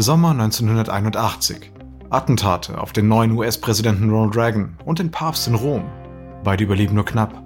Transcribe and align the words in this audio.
Sommer 0.00 0.30
1981. 0.30 1.72
Attentate 2.08 2.80
auf 2.80 2.92
den 2.92 3.08
neuen 3.08 3.32
US-Präsidenten 3.32 4.10
Ronald 4.10 4.36
Reagan 4.36 4.76
und 4.84 5.00
den 5.00 5.10
Papst 5.10 5.48
in 5.48 5.56
Rom. 5.56 5.90
Beide 6.44 6.62
überleben 6.62 6.94
nur 6.94 7.04
knapp. 7.04 7.42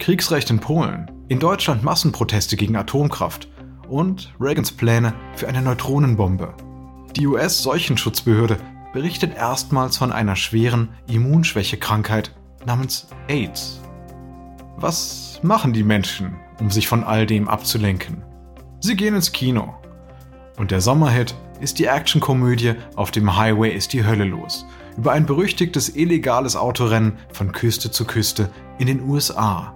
Kriegsrecht 0.00 0.50
in 0.50 0.58
Polen. 0.58 1.08
In 1.28 1.38
Deutschland 1.38 1.84
Massenproteste 1.84 2.56
gegen 2.56 2.74
Atomkraft. 2.74 3.46
Und 3.88 4.34
Reagans 4.40 4.72
Pläne 4.72 5.14
für 5.36 5.46
eine 5.46 5.62
Neutronenbombe. 5.62 6.52
Die 7.14 7.28
US-Seuchenschutzbehörde 7.28 8.56
berichtet 8.92 9.36
erstmals 9.36 9.98
von 9.98 10.10
einer 10.10 10.34
schweren 10.34 10.88
Immunschwächekrankheit 11.06 12.34
namens 12.66 13.06
AIDS. 13.28 13.80
Was 14.78 15.38
machen 15.44 15.72
die 15.72 15.84
Menschen, 15.84 16.40
um 16.58 16.72
sich 16.72 16.88
von 16.88 17.04
all 17.04 17.24
dem 17.24 17.46
abzulenken? 17.46 18.24
Sie 18.80 18.96
gehen 18.96 19.14
ins 19.14 19.30
Kino. 19.30 19.74
Und 20.56 20.72
der 20.72 20.80
Sommerhit 20.80 21.36
ist 21.60 21.78
die 21.78 21.86
Actionkomödie 21.86 22.74
Auf 22.96 23.10
dem 23.10 23.36
Highway 23.36 23.74
ist 23.74 23.92
die 23.92 24.04
Hölle 24.04 24.24
los, 24.24 24.66
über 24.96 25.12
ein 25.12 25.26
berüchtigtes 25.26 25.94
illegales 25.94 26.56
Autorennen 26.56 27.18
von 27.32 27.52
Küste 27.52 27.90
zu 27.90 28.04
Küste 28.04 28.50
in 28.78 28.86
den 28.86 29.08
USA. 29.08 29.74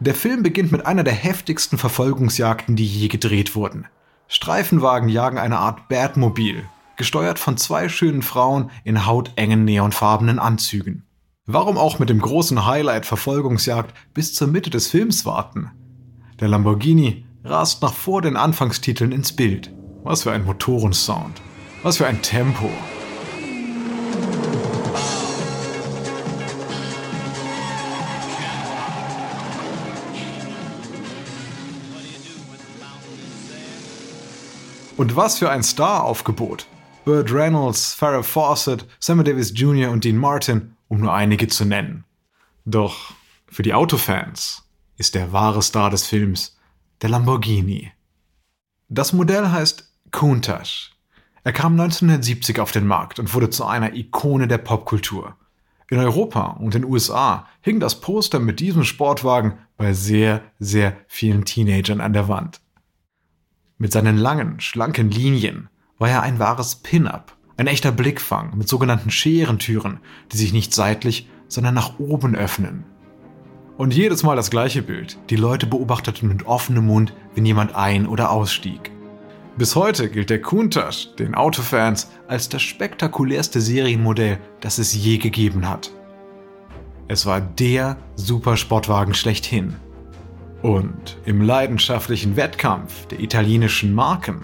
Der 0.00 0.14
Film 0.14 0.42
beginnt 0.42 0.72
mit 0.72 0.84
einer 0.86 1.04
der 1.04 1.14
heftigsten 1.14 1.78
Verfolgungsjagden, 1.78 2.76
die 2.76 2.86
je 2.86 3.08
gedreht 3.08 3.54
wurden. 3.54 3.86
Streifenwagen 4.28 5.08
jagen 5.08 5.38
eine 5.38 5.58
Art 5.58 5.88
Batmobil, 5.88 6.64
gesteuert 6.96 7.38
von 7.38 7.56
zwei 7.56 7.88
schönen 7.88 8.22
Frauen 8.22 8.70
in 8.84 9.06
hautengen 9.06 9.64
neonfarbenen 9.64 10.38
Anzügen. 10.38 11.04
Warum 11.46 11.76
auch 11.76 11.98
mit 11.98 12.08
dem 12.08 12.20
großen 12.20 12.66
Highlight 12.66 13.06
Verfolgungsjagd 13.06 13.94
bis 14.14 14.34
zur 14.34 14.48
Mitte 14.48 14.70
des 14.70 14.88
Films 14.88 15.26
warten? 15.26 15.70
Der 16.40 16.48
Lamborghini 16.48 17.23
rast 17.44 17.82
nach 17.82 17.92
vor 17.92 18.22
den 18.22 18.36
Anfangstiteln 18.38 19.12
ins 19.12 19.36
Bild. 19.36 19.70
Was 20.02 20.22
für 20.22 20.32
ein 20.32 20.44
Motorensound. 20.44 21.42
Was 21.82 21.98
für 21.98 22.06
ein 22.06 22.22
Tempo. 22.22 22.70
Und 34.96 35.16
was 35.16 35.38
für 35.38 35.50
ein 35.50 35.62
Star-Aufgebot. 35.62 36.66
Burt 37.04 37.30
Reynolds, 37.30 37.92
Farrah 37.92 38.22
Fawcett, 38.22 38.86
Samuel 38.98 39.24
Davis 39.24 39.52
Jr. 39.54 39.90
und 39.90 40.04
Dean 40.04 40.16
Martin, 40.16 40.76
um 40.88 41.00
nur 41.00 41.12
einige 41.12 41.48
zu 41.48 41.66
nennen. 41.66 42.04
Doch 42.64 43.12
für 43.46 43.62
die 43.62 43.74
Autofans 43.74 44.62
ist 44.96 45.14
der 45.14 45.32
wahre 45.32 45.60
Star 45.60 45.90
des 45.90 46.06
Films 46.06 46.54
der 47.02 47.10
Lamborghini. 47.10 47.92
Das 48.88 49.12
Modell 49.12 49.48
heißt 49.48 49.92
Countach. 50.10 50.90
Er 51.42 51.52
kam 51.52 51.72
1970 51.72 52.60
auf 52.60 52.72
den 52.72 52.86
Markt 52.86 53.18
und 53.18 53.34
wurde 53.34 53.50
zu 53.50 53.64
einer 53.64 53.94
Ikone 53.94 54.48
der 54.48 54.58
Popkultur. 54.58 55.36
In 55.90 55.98
Europa 55.98 56.52
und 56.52 56.74
den 56.74 56.84
USA 56.84 57.46
hing 57.60 57.80
das 57.80 58.00
Poster 58.00 58.40
mit 58.40 58.60
diesem 58.60 58.84
Sportwagen 58.84 59.58
bei 59.76 59.92
sehr, 59.92 60.42
sehr 60.58 60.96
vielen 61.06 61.44
Teenagern 61.44 62.00
an 62.00 62.14
der 62.14 62.28
Wand. 62.28 62.60
Mit 63.76 63.92
seinen 63.92 64.16
langen, 64.16 64.60
schlanken 64.60 65.10
Linien 65.10 65.68
war 65.98 66.08
er 66.08 66.22
ein 66.22 66.38
wahres 66.38 66.76
Pin-up, 66.76 67.36
ein 67.56 67.66
echter 67.66 67.92
Blickfang 67.92 68.56
mit 68.56 68.68
sogenannten 68.68 69.10
Scherentüren, 69.10 70.00
die 70.32 70.36
sich 70.36 70.52
nicht 70.52 70.72
seitlich, 70.72 71.28
sondern 71.48 71.74
nach 71.74 71.98
oben 71.98 72.34
öffnen. 72.34 72.84
Und 73.76 73.92
jedes 73.92 74.22
Mal 74.22 74.36
das 74.36 74.50
gleiche 74.50 74.82
Bild. 74.82 75.18
Die 75.30 75.36
Leute 75.36 75.66
beobachteten 75.66 76.28
mit 76.28 76.46
offenem 76.46 76.86
Mund, 76.86 77.12
wenn 77.34 77.44
jemand 77.44 77.74
ein- 77.74 78.06
oder 78.06 78.30
ausstieg. 78.30 78.92
Bis 79.56 79.74
heute 79.74 80.08
gilt 80.08 80.30
der 80.30 80.40
Countach 80.40 81.14
den 81.18 81.34
Autofans 81.34 82.10
als 82.28 82.48
das 82.48 82.62
spektakulärste 82.62 83.60
Serienmodell, 83.60 84.38
das 84.60 84.78
es 84.78 84.94
je 84.94 85.18
gegeben 85.18 85.68
hat. 85.68 85.90
Es 87.08 87.26
war 87.26 87.40
der 87.40 87.96
Supersportwagen 88.16 89.14
schlechthin. 89.14 89.74
Und 90.62 91.18
im 91.24 91.42
leidenschaftlichen 91.42 92.36
Wettkampf 92.36 93.06
der 93.06 93.20
italienischen 93.20 93.92
Marken 93.92 94.42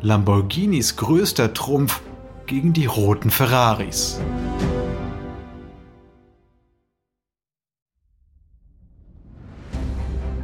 Lamborghinis 0.00 0.96
größter 0.96 1.52
Trumpf 1.52 2.00
gegen 2.46 2.72
die 2.72 2.86
roten 2.86 3.30
Ferraris. 3.30 4.20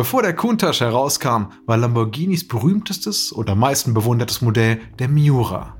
Bevor 0.00 0.22
der 0.22 0.32
Countach 0.34 0.80
herauskam, 0.80 1.52
war 1.66 1.76
Lamborghinis 1.76 2.48
berühmtestes 2.48 3.34
oder 3.34 3.54
meisten 3.54 3.92
bewundertes 3.92 4.40
Modell 4.40 4.80
der 4.98 5.08
Miura. 5.08 5.76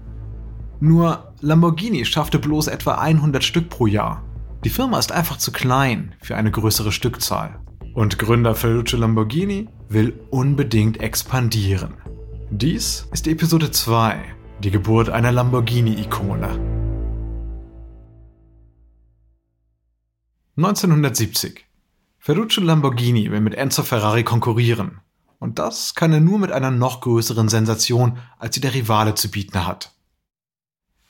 Nur 0.78 1.32
Lamborghini 1.40 2.04
schaffte 2.04 2.38
bloß 2.38 2.66
etwa 2.66 2.96
100 2.96 3.42
Stück 3.42 3.70
pro 3.70 3.86
Jahr. 3.86 4.22
Die 4.62 4.68
Firma 4.68 4.98
ist 4.98 5.10
einfach 5.10 5.38
zu 5.38 5.52
klein 5.52 6.16
für 6.20 6.36
eine 6.36 6.50
größere 6.50 6.92
Stückzahl. 6.92 7.60
Und 7.94 8.18
Gründer 8.18 8.54
Ferruccio 8.54 8.98
Lamborghini 8.98 9.70
will 9.88 10.12
unbedingt 10.28 11.00
expandieren. 11.00 11.94
Dies 12.50 13.08
ist 13.12 13.26
Episode 13.26 13.70
2, 13.70 14.22
die 14.62 14.70
Geburt 14.70 15.08
einer 15.08 15.32
Lamborghini-Ikone. 15.32 16.60
1970 20.58 21.69
Ferruccio 22.22 22.62
Lamborghini 22.62 23.30
will 23.30 23.40
mit 23.40 23.54
Enzo 23.54 23.82
Ferrari 23.82 24.24
konkurrieren. 24.24 25.00
Und 25.38 25.58
das 25.58 25.94
kann 25.94 26.12
er 26.12 26.20
nur 26.20 26.38
mit 26.38 26.52
einer 26.52 26.70
noch 26.70 27.00
größeren 27.00 27.48
Sensation, 27.48 28.18
als 28.38 28.54
sie 28.54 28.60
der 28.60 28.74
Rivale 28.74 29.14
zu 29.14 29.30
bieten 29.30 29.66
hat. 29.66 29.94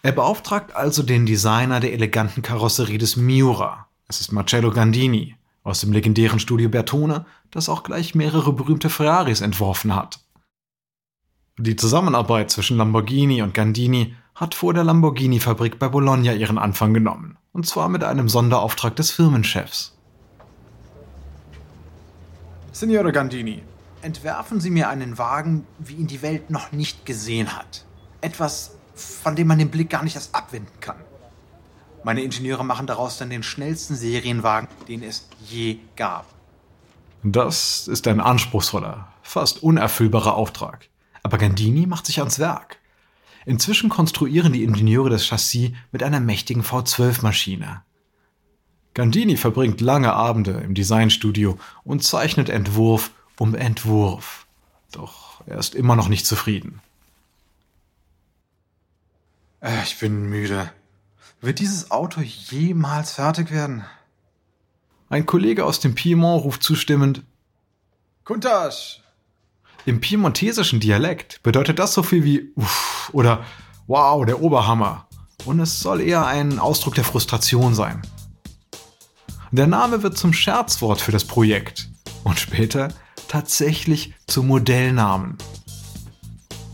Er 0.02 0.12
beauftragt 0.12 0.76
also 0.76 1.02
den 1.02 1.26
Designer 1.26 1.80
der 1.80 1.94
eleganten 1.94 2.42
Karosserie 2.42 2.96
des 2.96 3.16
Miura. 3.16 3.88
Es 4.06 4.20
ist 4.20 4.30
Marcello 4.30 4.70
Gandini 4.70 5.34
aus 5.64 5.80
dem 5.80 5.92
legendären 5.92 6.38
Studio 6.38 6.68
Bertone, 6.68 7.26
das 7.50 7.68
auch 7.68 7.82
gleich 7.82 8.14
mehrere 8.14 8.52
berühmte 8.52 8.88
Ferraris 8.88 9.40
entworfen 9.40 9.96
hat. 9.96 10.20
Die 11.58 11.74
Zusammenarbeit 11.74 12.52
zwischen 12.52 12.76
Lamborghini 12.76 13.42
und 13.42 13.52
Gandini 13.52 14.14
hat 14.36 14.54
vor 14.54 14.74
der 14.74 14.84
Lamborghini-Fabrik 14.84 15.80
bei 15.80 15.88
Bologna 15.88 16.32
ihren 16.32 16.56
Anfang 16.56 16.94
genommen, 16.94 17.36
und 17.52 17.66
zwar 17.66 17.88
mit 17.88 18.04
einem 18.04 18.28
Sonderauftrag 18.28 18.94
des 18.94 19.10
Firmenchefs. 19.10 19.99
Signore 22.72 23.10
Gandini, 23.10 23.62
entwerfen 24.00 24.60
Sie 24.60 24.70
mir 24.70 24.88
einen 24.88 25.18
Wagen, 25.18 25.66
wie 25.80 25.94
ihn 25.94 26.06
die 26.06 26.22
Welt 26.22 26.50
noch 26.50 26.70
nicht 26.70 27.04
gesehen 27.04 27.56
hat. 27.56 27.84
Etwas, 28.20 28.76
von 28.94 29.34
dem 29.34 29.48
man 29.48 29.58
den 29.58 29.70
Blick 29.70 29.90
gar 29.90 30.04
nicht 30.04 30.14
erst 30.14 30.34
abwenden 30.34 30.78
kann. 30.80 30.96
Meine 32.04 32.22
Ingenieure 32.22 32.64
machen 32.64 32.86
daraus 32.86 33.18
dann 33.18 33.28
den 33.28 33.42
schnellsten 33.42 33.96
Serienwagen, 33.96 34.68
den 34.86 35.02
es 35.02 35.28
je 35.44 35.78
gab. 35.96 36.26
Das 37.24 37.88
ist 37.88 38.06
ein 38.06 38.20
anspruchsvoller, 38.20 39.08
fast 39.22 39.64
unerfüllbarer 39.64 40.34
Auftrag. 40.34 40.88
Aber 41.24 41.38
Gandini 41.38 41.86
macht 41.86 42.06
sich 42.06 42.20
ans 42.20 42.38
Werk. 42.38 42.78
Inzwischen 43.46 43.90
konstruieren 43.90 44.52
die 44.52 44.62
Ingenieure 44.62 45.10
das 45.10 45.26
Chassis 45.26 45.72
mit 45.90 46.04
einer 46.04 46.20
mächtigen 46.20 46.62
V12-Maschine. 46.62 47.82
Gandini 49.00 49.38
verbringt 49.38 49.80
lange 49.80 50.12
Abende 50.12 50.50
im 50.50 50.74
Designstudio 50.74 51.58
und 51.84 52.04
zeichnet 52.04 52.50
Entwurf 52.50 53.12
um 53.38 53.54
Entwurf. 53.54 54.44
Doch 54.92 55.40
er 55.46 55.56
ist 55.56 55.74
immer 55.74 55.96
noch 55.96 56.08
nicht 56.08 56.26
zufrieden. 56.26 56.82
Äh, 59.62 59.84
ich 59.84 59.98
bin 59.98 60.28
müde. 60.28 60.70
Wird 61.40 61.60
dieses 61.60 61.90
Auto 61.90 62.20
jemals 62.20 63.12
fertig 63.12 63.50
werden? 63.50 63.86
Ein 65.08 65.24
Kollege 65.24 65.64
aus 65.64 65.80
dem 65.80 65.94
Piemont 65.94 66.44
ruft 66.44 66.62
zustimmend 66.62 67.22
Kuntasch! 68.24 69.00
Im 69.86 70.02
piemontesischen 70.02 70.78
Dialekt 70.78 71.42
bedeutet 71.42 71.78
das 71.78 71.94
so 71.94 72.02
viel 72.02 72.22
wie 72.22 72.52
Uff 72.54 73.08
oder 73.14 73.46
Wow, 73.86 74.26
der 74.26 74.42
Oberhammer. 74.42 75.06
Und 75.46 75.58
es 75.58 75.80
soll 75.80 76.02
eher 76.02 76.26
ein 76.26 76.58
Ausdruck 76.58 76.96
der 76.96 77.04
Frustration 77.04 77.74
sein. 77.74 78.02
Der 79.52 79.66
Name 79.66 80.04
wird 80.04 80.16
zum 80.16 80.32
Scherzwort 80.32 81.00
für 81.00 81.10
das 81.10 81.24
Projekt 81.24 81.88
und 82.22 82.38
später 82.38 82.88
tatsächlich 83.26 84.14
zum 84.28 84.46
Modellnamen. 84.46 85.38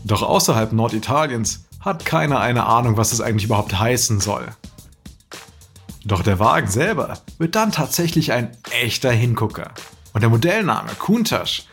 Doch 0.03 0.21
außerhalb 0.21 0.73
Norditaliens 0.73 1.65
hat 1.79 2.05
keiner 2.05 2.39
eine 2.39 2.67
Ahnung, 2.67 2.95
was 2.95 3.13
es 3.13 3.21
eigentlich 3.21 3.45
überhaupt 3.45 3.79
heißen 3.79 4.19
soll. 4.19 4.47
Doch 6.05 6.21
der 6.21 6.37
Wagen 6.37 6.67
selber 6.67 7.19
wird 7.39 7.55
dann 7.55 7.71
tatsächlich 7.71 8.31
ein 8.31 8.55
echter 8.69 9.11
Hingucker. 9.11 9.71
Und 10.13 10.21
der 10.21 10.29
Modellname 10.29 10.91
Countach 10.99 11.63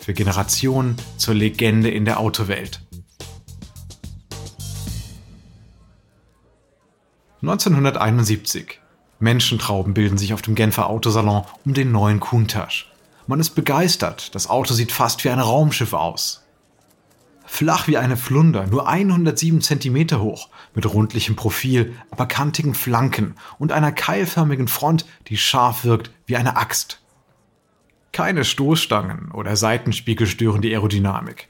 für 0.00 0.14
Generationen 0.14 0.96
zur 1.18 1.34
Legende 1.34 1.90
in 1.90 2.06
der 2.06 2.18
Autowelt. 2.20 2.80
1971. 7.42 8.80
Menschentrauben 9.24 9.94
bilden 9.94 10.18
sich 10.18 10.32
auf 10.32 10.42
dem 10.42 10.54
Genfer 10.54 10.88
Autosalon 10.88 11.42
um 11.64 11.74
den 11.74 11.90
neuen 11.90 12.20
Countach. 12.20 12.84
Man 13.26 13.40
ist 13.40 13.50
begeistert, 13.50 14.34
das 14.34 14.48
Auto 14.48 14.74
sieht 14.74 14.92
fast 14.92 15.24
wie 15.24 15.30
ein 15.30 15.40
Raumschiff 15.40 15.94
aus. 15.94 16.44
Flach 17.46 17.88
wie 17.88 17.98
eine 17.98 18.16
Flunder, 18.16 18.66
nur 18.66 18.88
107 18.88 19.60
cm 19.60 20.20
hoch, 20.20 20.48
mit 20.74 20.86
rundlichem 20.86 21.36
Profil, 21.36 21.94
aber 22.10 22.26
kantigen 22.26 22.74
Flanken 22.74 23.34
und 23.58 23.72
einer 23.72 23.92
keilförmigen 23.92 24.68
Front, 24.68 25.06
die 25.28 25.36
scharf 25.36 25.84
wirkt 25.84 26.10
wie 26.26 26.36
eine 26.36 26.56
Axt. 26.56 27.00
Keine 28.12 28.44
Stoßstangen 28.44 29.30
oder 29.32 29.56
Seitenspiegel 29.56 30.26
stören 30.26 30.62
die 30.62 30.72
Aerodynamik. 30.72 31.48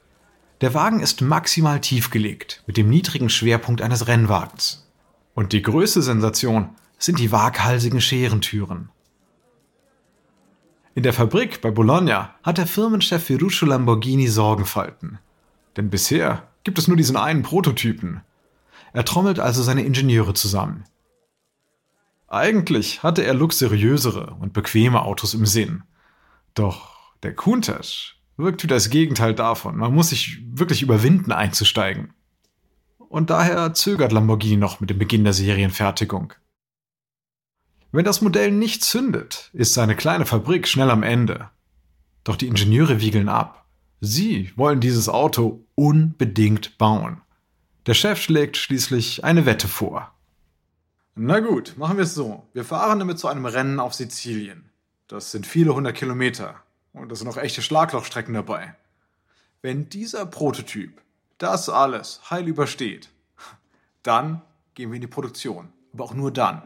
Der 0.61 0.75
Wagen 0.75 1.01
ist 1.01 1.21
maximal 1.21 1.81
tief 1.81 2.11
gelegt, 2.11 2.63
mit 2.67 2.77
dem 2.77 2.89
niedrigen 2.89 3.29
Schwerpunkt 3.29 3.83
eines 3.83 4.07
Rennwagens. 4.09 4.89
Und 5.35 5.53
die 5.53 5.63
größte 5.63 6.01
Sensation 6.01 6.71
sind 6.99 7.19
die 7.19 7.33
waghalsigen 7.33 8.01
Scherentüren. 8.01 8.91
In 10.95 11.03
der 11.03 11.13
Fabrik 11.13 11.61
bei 11.61 11.71
Bologna 11.71 12.37
hat 12.43 12.59
der 12.59 12.69
Firmenchef 12.69 13.25
Ferruccio 13.25 13.67
Lamborghini 13.67 14.29
Sorgenfalten. 14.29 15.19
Denn 15.77 15.91
bisher 15.91 16.49
gibt 16.63 16.79
es 16.79 16.87
nur 16.87 16.97
diesen 16.97 17.17
einen 17.17 17.43
Prototypen. 17.43 18.21
Er 18.93 19.05
trommelt 19.05 19.41
also 19.41 19.63
seine 19.63 19.85
Ingenieure 19.85 20.35
zusammen. 20.35 20.85
Eigentlich 22.29 23.03
hatte 23.03 23.25
er 23.25 23.35
luxuriösere 23.35 24.37
und 24.41 24.53
bequeme 24.53 25.03
Autos 25.03 25.35
im 25.35 25.47
Sinn. 25.47 25.83
Doch 26.55 27.13
der 27.23 27.35
Countach 27.35 28.15
wirkt 28.37 28.63
wie 28.63 28.69
das 28.69 28.89
Gegenteil 28.89 29.35
davon. 29.35 29.77
Man 29.77 29.93
muss 29.93 30.11
sich 30.11 30.43
wirklich 30.47 30.83
überwinden, 30.83 31.33
einzusteigen. 31.33 32.13
Und 32.99 33.31
daher 33.31 33.75
zögert 33.75 34.13
Lamborghini 34.13 34.57
noch 34.57 34.81
mit 34.81 34.91
dem 34.91 34.99
Beginn 34.99 35.25
der 35.25 35.33
Serienfertigung. 35.33 36.33
Wenn 37.95 38.05
das 38.05 38.23
Modell 38.23 38.51
nicht 38.51 38.83
zündet, 38.83 39.51
ist 39.53 39.73
seine 39.73 39.95
kleine 39.95 40.27
Fabrik 40.27 40.67
schnell 40.67 40.91
am 40.91 41.05
Ende. 41.05 41.51
Doch 42.25 42.35
die 42.35 42.49
Ingenieure 42.49 43.01
wiegeln 43.01 43.29
ab. 43.29 43.67
Sie 44.01 44.53
wollen 44.57 44.81
dieses 44.81 45.09
Auto 45.09 45.65
unbedingt 45.77 46.77
bauen. 46.77 47.21
Der 47.87 47.95
Chef 47.95 48.21
schlägt 48.21 48.57
schließlich 48.57 49.23
eine 49.23 49.47
Wette 49.47 49.69
vor. 49.69 50.13
Na 51.15 51.39
gut, 51.39 51.75
machen 51.77 51.97
wir 51.97 52.03
es 52.03 52.15
so. 52.15 52.45
Wir 52.53 52.65
fahren 52.65 52.99
damit 52.99 53.21
zu 53.21 53.29
einem 53.29 53.47
Rennen 53.47 53.79
auf 53.79 53.95
Sizilien. 53.95 54.71
Das 55.07 55.31
sind 55.31 55.47
viele 55.47 55.73
hundert 55.73 55.95
Kilometer. 55.95 56.57
Und 56.95 57.13
da 57.13 57.15
sind 57.15 57.29
auch 57.29 57.37
echte 57.37 57.63
Schlaglochstrecken 57.63 58.35
dabei. 58.35 58.75
Wenn 59.63 59.89
dieser 59.89 60.27
Prototyp 60.27 61.01
das 61.39 61.69
alles 61.69 62.29
heil 62.29 62.49
übersteht, 62.49 63.11
dann 64.03 64.43
gehen 64.75 64.91
wir 64.91 64.97
in 64.97 65.03
die 65.03 65.07
Produktion. 65.07 65.69
Aber 65.93 66.03
auch 66.03 66.15
nur 66.15 66.33
dann. 66.33 66.63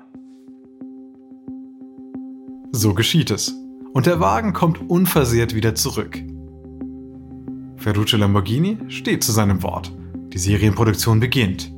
So 2.72 2.94
geschieht 2.94 3.30
es. 3.30 3.54
Und 3.92 4.06
der 4.06 4.20
Wagen 4.20 4.52
kommt 4.52 4.90
unversehrt 4.90 5.54
wieder 5.54 5.74
zurück. 5.74 6.22
Ferruccio 7.76 8.18
Lamborghini 8.18 8.78
steht 8.88 9.24
zu 9.24 9.32
seinem 9.32 9.62
Wort. 9.62 9.92
Die 10.32 10.38
Serienproduktion 10.38 11.20
beginnt. 11.20 11.72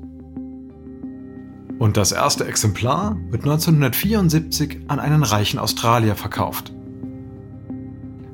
Und 1.78 1.96
das 1.96 2.12
erste 2.12 2.44
Exemplar 2.44 3.16
wird 3.30 3.44
1974 3.44 4.80
an 4.88 4.98
einen 4.98 5.22
reichen 5.22 5.58
Australier 5.58 6.16
verkauft. 6.16 6.72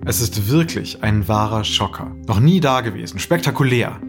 Es 0.04 0.20
ist 0.20 0.48
wirklich 0.48 1.02
ein 1.02 1.28
wahrer 1.28 1.64
Schocker. 1.64 2.16
Noch 2.26 2.40
nie 2.40 2.60
dagewesen, 2.60 3.18
spektakulär. 3.18 4.00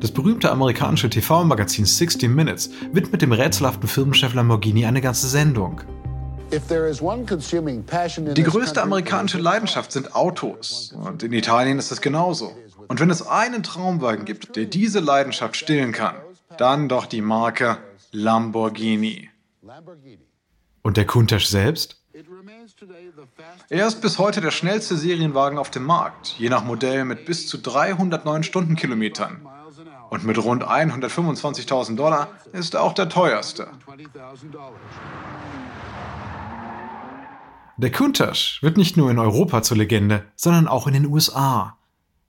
Das 0.00 0.10
berühmte 0.10 0.50
amerikanische 0.50 1.08
TV-Magazin 1.08 1.84
60 1.84 2.28
Minutes 2.28 2.70
widmet 2.92 3.22
dem 3.22 3.32
rätselhaften 3.32 3.88
Firmenchef 3.88 4.34
Lamborghini 4.34 4.84
eine 4.84 5.00
ganze 5.00 5.28
Sendung. 5.28 5.82
Die 6.52 8.42
größte 8.42 8.82
amerikanische 8.82 9.38
Leidenschaft 9.38 9.90
sind 9.90 10.14
Autos. 10.14 10.92
Und 10.92 11.22
in 11.22 11.32
Italien 11.32 11.78
ist 11.78 11.90
es 11.90 12.02
genauso. 12.02 12.54
Und 12.88 13.00
wenn 13.00 13.08
es 13.08 13.26
einen 13.26 13.62
Traumwagen 13.62 14.26
gibt, 14.26 14.54
der 14.56 14.66
diese 14.66 15.00
Leidenschaft 15.00 15.56
stillen 15.56 15.92
kann, 15.92 16.16
dann 16.58 16.90
doch 16.90 17.06
die 17.06 17.22
Marke 17.22 17.78
Lamborghini. 18.10 19.30
Und 20.82 20.96
der 20.98 21.06
Countach 21.06 21.40
selbst? 21.40 22.02
Er 23.70 23.86
ist 23.86 24.02
bis 24.02 24.18
heute 24.18 24.42
der 24.42 24.50
schnellste 24.50 24.96
Serienwagen 24.96 25.58
auf 25.58 25.70
dem 25.70 25.84
Markt, 25.84 26.34
je 26.38 26.50
nach 26.50 26.64
Modell 26.64 27.06
mit 27.06 27.24
bis 27.24 27.48
zu 27.48 27.56
309 27.56 28.42
Stundenkilometern. 28.42 29.48
Und 30.10 30.24
mit 30.24 30.36
rund 30.36 30.64
125.000 30.64 31.96
Dollar 31.96 32.28
ist 32.52 32.74
er 32.74 32.82
auch 32.82 32.92
der 32.92 33.08
teuerste. 33.08 33.68
Der 37.78 37.90
Countach 37.90 38.60
wird 38.60 38.76
nicht 38.76 38.96
nur 38.96 39.10
in 39.10 39.18
Europa 39.18 39.62
zur 39.62 39.78
Legende, 39.78 40.24
sondern 40.36 40.68
auch 40.68 40.86
in 40.86 40.92
den 40.92 41.06
USA. 41.06 41.78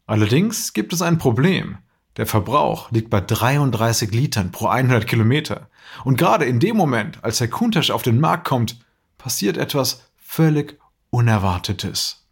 Allerdings 0.06 0.74
gibt 0.74 0.94
es 0.94 1.02
ein 1.02 1.18
Problem. 1.18 1.78
Der 2.18 2.28
Verbrauch 2.28 2.92
liegt 2.92 3.10
bei 3.10 3.20
33 3.20 4.12
Litern 4.12 4.52
pro 4.52 4.68
100 4.68 5.08
Kilometer. 5.08 5.70
Und 6.04 6.18
gerade 6.18 6.46
in 6.46 6.60
dem 6.60 6.78
Moment, 6.78 7.24
als 7.24 7.40
der 7.40 7.50
Countach 7.50 7.90
auf 7.90 8.04
den 8.04 8.20
Markt 8.20 8.46
kommt, 8.46 8.78
passiert 9.18 9.58
etwas 9.58 10.04
völlig 10.18 10.80
Unerwartetes. 11.10 12.26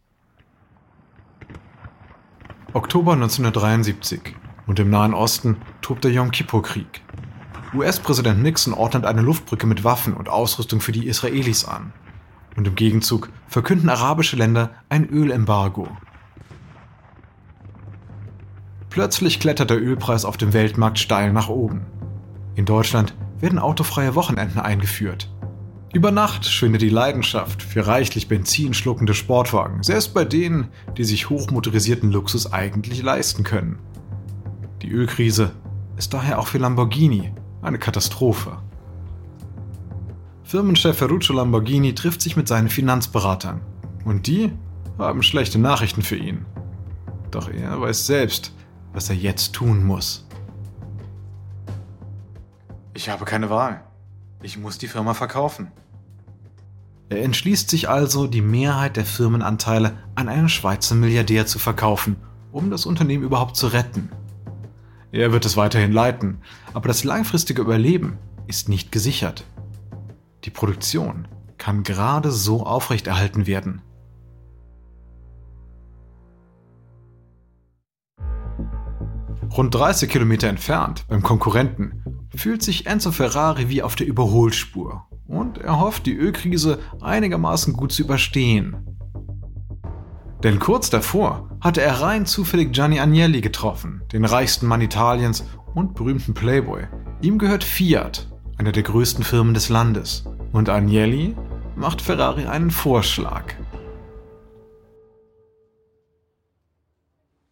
Oktober 2.74 3.14
1973 3.14 4.36
und 4.68 4.80
im 4.80 4.90
Nahen 4.90 5.14
Osten 5.14 5.58
tobt 5.82 6.06
der 6.06 6.12
Yom 6.12 6.32
Kippur-Krieg. 6.32 7.02
US-Präsident 7.74 8.42
Nixon 8.42 8.74
ordnet 8.74 9.06
eine 9.06 9.22
Luftbrücke 9.22 9.68
mit 9.68 9.84
Waffen 9.84 10.14
und 10.14 10.30
Ausrüstung 10.30 10.80
für 10.80 10.92
die 10.92 11.08
Israelis 11.08 11.66
an. 11.66 11.94
Und 12.56 12.68
im 12.68 12.76
Gegenzug 12.76 13.30
verkünden 13.48 13.90
arabische 13.90 14.36
Länder 14.36 14.72
ein 14.90 15.08
Ölembargo. 15.10 15.88
Plötzlich 18.90 19.40
klettert 19.40 19.70
der 19.70 19.82
Ölpreis 19.82 20.26
auf 20.26 20.36
dem 20.36 20.52
Weltmarkt 20.52 21.00
steil 21.00 21.32
nach 21.32 21.48
oben. 21.48 21.86
In 22.56 22.66
Deutschland 22.66 23.16
werden 23.40 23.58
autofreie 23.58 24.16
Wochenenden 24.16 24.60
eingeführt. 24.60 25.30
Über 25.94 26.12
Nacht 26.12 26.46
schwindet 26.46 26.82
die 26.82 26.90
Leidenschaft 26.90 27.64
für 27.64 27.88
reichlich 27.88 28.28
Benzin 28.30 28.74
schluckende 28.74 29.14
Sportwagen, 29.14 29.84
selbst 29.84 30.14
bei 30.14 30.24
denen, 30.24 30.70
die 30.98 31.04
sich 31.04 31.30
hochmotorisierten 31.30 32.12
Luxus 32.12 32.52
eigentlich 32.52 33.02
leisten 33.02 33.44
können. 33.44 33.80
Die 34.82 34.90
Ölkrise 34.90 35.52
ist 35.98 36.14
daher 36.14 36.40
auch 36.40 36.48
für 36.48 36.60
Lamborghini 36.60 37.34
eine 37.62 37.78
Katastrophe. 37.78 38.58
Firmenchef 40.52 40.98
Ferruccio 40.98 41.34
Lamborghini 41.34 41.96
trifft 41.96 42.22
sich 42.22 42.36
mit 42.36 42.46
seinen 42.46 42.68
Finanzberatern. 42.68 43.62
Und 44.04 44.28
die 44.28 44.52
haben 44.98 45.24
schlechte 45.24 45.58
Nachrichten 45.58 46.02
für 46.02 46.18
ihn. 46.18 46.46
Doch 47.32 47.48
er 47.48 47.80
weiß 47.80 48.06
selbst, 48.06 48.54
was 48.92 49.10
er 49.10 49.16
jetzt 49.16 49.54
tun 49.54 49.82
muss. 49.82 50.28
Ich 52.94 53.08
habe 53.08 53.24
keine 53.24 53.50
Wahl. 53.50 53.86
Ich 54.44 54.58
muss 54.58 54.78
die 54.78 54.90
Firma 54.90 55.14
verkaufen. 55.14 55.72
Er 57.08 57.24
entschließt 57.24 57.70
sich 57.70 57.88
also, 57.88 58.28
die 58.28 58.42
Mehrheit 58.42 58.98
der 58.98 59.06
Firmenanteile 59.06 60.00
an 60.16 60.28
einen 60.28 60.50
Schweizer 60.50 60.96
Milliardär 60.96 61.46
zu 61.46 61.60
verkaufen, 61.60 62.18
um 62.52 62.70
das 62.70 62.86
Unternehmen 62.86 63.24
überhaupt 63.24 63.56
zu 63.56 63.68
retten. 63.68 64.10
Er 65.14 65.32
wird 65.32 65.46
es 65.46 65.56
weiterhin 65.56 65.94
leiten, 65.94 66.40
aber 66.74 66.90
das 66.90 67.06
langfristige 67.06 67.62
Überleben 67.62 68.18
ist 68.48 68.68
nicht 68.68 68.92
gesichert. 68.92 69.46
Die 70.44 70.50
Produktion 70.50 71.28
kann 71.58 71.84
gerade 71.84 72.32
so 72.32 72.66
aufrechterhalten 72.66 73.46
werden. 73.46 73.82
Rund 79.56 79.76
30 79.76 80.10
Kilometer 80.10 80.48
entfernt, 80.48 81.06
beim 81.10 81.22
Konkurrenten, 81.22 82.28
fühlt 82.34 82.64
sich 82.64 82.88
Enzo 82.88 83.12
Ferrari 83.12 83.70
wie 83.70 83.84
auf 83.84 83.96
der 83.96 84.08
Überholspur 84.08 85.08
und 85.28 85.58
er 85.58 85.80
hofft, 85.80 86.06
die 86.06 86.16
Ölkrise 86.16 86.80
einigermaßen 87.02 87.74
gut 87.74 87.92
zu 87.92 88.04
überstehen. 88.04 88.98
Denn 90.42 90.60
kurz 90.60 90.90
davor 90.90 91.50
hatte 91.62 91.82
er 91.82 92.02
rein 92.02 92.26
zufällig 92.26 92.72
Gianni 92.72 93.00
Agnelli 93.00 93.42
getroffen, 93.42 94.02
den 94.12 94.26
reichsten 94.26 94.66
Mann 94.66 94.82
Italiens 94.82 95.46
und 95.76 95.94
berühmten 95.94 96.34
Playboy. 96.34 96.88
Ihm 97.22 97.38
gehört 97.38 97.64
Fiat, 97.64 98.31
einer 98.62 98.72
der 98.72 98.84
größten 98.84 99.24
Firmen 99.24 99.56
des 99.56 99.70
Landes. 99.70 100.24
Und 100.52 100.70
Agnelli 100.70 101.36
macht 101.76 102.00
Ferrari 102.00 102.46
einen 102.46 102.70
Vorschlag. 102.70 103.56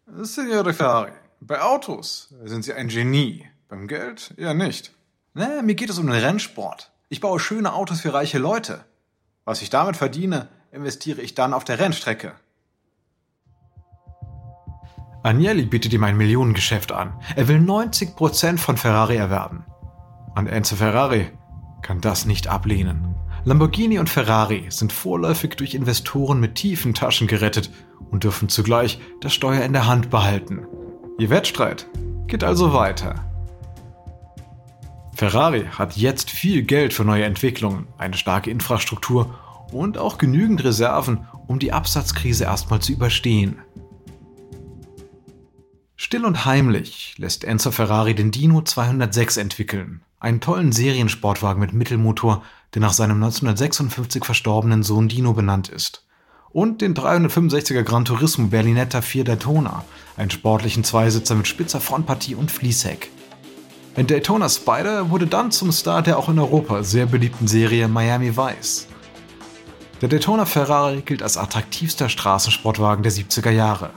Signore 0.05 0.71
Ferrari, 0.71 1.13
Bei 1.41 1.63
Autos 1.63 2.31
sind 2.43 2.63
Sie 2.63 2.73
ein 2.73 2.89
Genie. 2.89 3.47
Beim 3.67 3.87
Geld 3.87 4.35
eher 4.37 4.53
nicht. 4.53 4.91
Ne, 5.33 5.63
mir 5.63 5.73
geht 5.73 5.89
es 5.89 5.97
um 5.97 6.05
den 6.05 6.15
Rennsport. 6.15 6.91
Ich 7.09 7.21
baue 7.21 7.39
schöne 7.39 7.73
Autos 7.73 8.01
für 8.01 8.13
reiche 8.13 8.37
Leute. 8.37 8.85
Was 9.45 9.63
ich 9.63 9.71
damit 9.71 9.97
verdiene, 9.97 10.47
investiere 10.71 11.21
ich 11.23 11.33
dann 11.33 11.55
auf 11.55 11.63
der 11.63 11.79
Rennstrecke. 11.79 12.33
Agnelli 15.23 15.65
bietet 15.65 15.91
ihm 15.91 16.03
ein 16.03 16.17
Millionengeschäft 16.17 16.91
an. 16.91 17.19
Er 17.35 17.47
will 17.47 17.57
90% 17.57 18.59
von 18.59 18.77
Ferrari 18.77 19.15
erwerben. 19.15 19.65
Und 20.39 20.47
Enzo 20.47 20.77
Ferrari 20.77 21.27
kann 21.81 21.99
das 21.99 22.23
nicht 22.23 22.47
ablehnen. 22.47 23.13
Lamborghini 23.43 23.99
und 23.99 24.09
Ferrari 24.09 24.67
sind 24.69 24.93
vorläufig 24.93 25.55
durch 25.57 25.73
Investoren 25.73 26.39
mit 26.39 26.55
tiefen 26.55 26.93
Taschen 26.93 27.27
gerettet 27.27 27.69
und 28.09 28.23
dürfen 28.23 28.47
zugleich 28.47 29.01
das 29.19 29.33
Steuer 29.33 29.65
in 29.65 29.73
der 29.73 29.85
Hand 29.85 30.09
behalten. 30.09 30.65
Ihr 31.17 31.29
Wettstreit 31.29 31.89
geht 32.27 32.45
also 32.45 32.71
weiter. 32.71 33.15
Ferrari 35.13 35.65
hat 35.77 35.97
jetzt 35.97 36.29
viel 36.29 36.63
Geld 36.63 36.93
für 36.93 37.03
neue 37.03 37.25
Entwicklungen, 37.25 37.87
eine 37.97 38.15
starke 38.15 38.49
Infrastruktur 38.49 39.37
und 39.73 39.97
auch 39.97 40.17
genügend 40.17 40.63
Reserven, 40.63 41.27
um 41.47 41.59
die 41.59 41.73
Absatzkrise 41.73 42.45
erstmal 42.45 42.79
zu 42.79 42.93
überstehen. 42.93 43.57
Still 45.97 46.23
und 46.23 46.45
heimlich 46.45 47.15
lässt 47.17 47.43
Enzo 47.43 47.71
Ferrari 47.71 48.15
den 48.15 48.31
Dino 48.31 48.61
206 48.61 49.35
entwickeln, 49.35 50.01
einen 50.19 50.41
tollen 50.41 50.71
Seriensportwagen 50.71 51.59
mit 51.59 51.73
Mittelmotor, 51.73 52.43
der 52.73 52.81
nach 52.81 52.93
seinem 52.93 53.23
1956 53.23 54.25
verstorbenen 54.25 54.83
Sohn 54.83 55.07
Dino 55.07 55.33
benannt 55.33 55.69
ist. 55.69 56.03
Und 56.51 56.81
den 56.81 56.95
365er 56.95 57.83
Gran 57.83 58.05
Turismo 58.05 58.47
Berlinetta 58.47 59.01
4 59.01 59.23
Daytona, 59.23 59.85
einen 60.17 60.31
sportlichen 60.31 60.83
Zweisitzer 60.83 61.35
mit 61.35 61.47
spitzer 61.47 61.79
Frontpartie 61.79 62.35
und 62.35 62.51
Fließheck. 62.51 63.11
Ein 63.95 64.07
Daytona 64.07 64.49
Spider 64.49 65.09
wurde 65.09 65.27
dann 65.27 65.51
zum 65.51 65.71
Star 65.71 66.01
der 66.01 66.17
auch 66.17 66.29
in 66.29 66.39
Europa 66.39 66.83
sehr 66.83 67.05
beliebten 67.05 67.47
Serie 67.47 67.87
Miami 67.87 68.35
Vice. 68.35 68.87
Der 70.01 70.09
Daytona 70.09 70.45
Ferrari 70.45 71.01
gilt 71.01 71.21
als 71.21 71.37
attraktivster 71.37 72.09
Straßensportwagen 72.09 73.03
der 73.03 73.11
70er 73.11 73.51
Jahre. 73.51 73.91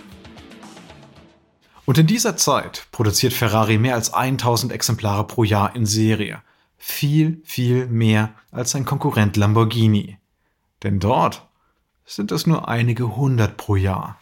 Und 1.84 1.98
in 1.98 2.06
dieser 2.06 2.36
Zeit 2.36 2.86
produziert 2.92 3.32
Ferrari 3.32 3.78
mehr 3.78 3.94
als 3.94 4.14
1000 4.14 4.72
Exemplare 4.72 5.26
pro 5.26 5.44
Jahr 5.44 5.74
in 5.74 5.84
Serie. 5.84 6.42
Viel, 6.78 7.40
viel 7.44 7.86
mehr 7.86 8.34
als 8.50 8.70
sein 8.70 8.84
Konkurrent 8.84 9.36
Lamborghini. 9.36 10.18
Denn 10.82 11.00
dort 11.00 11.46
sind 12.04 12.32
es 12.32 12.46
nur 12.46 12.68
einige 12.68 13.16
hundert 13.16 13.56
pro 13.56 13.76
Jahr. 13.76 14.18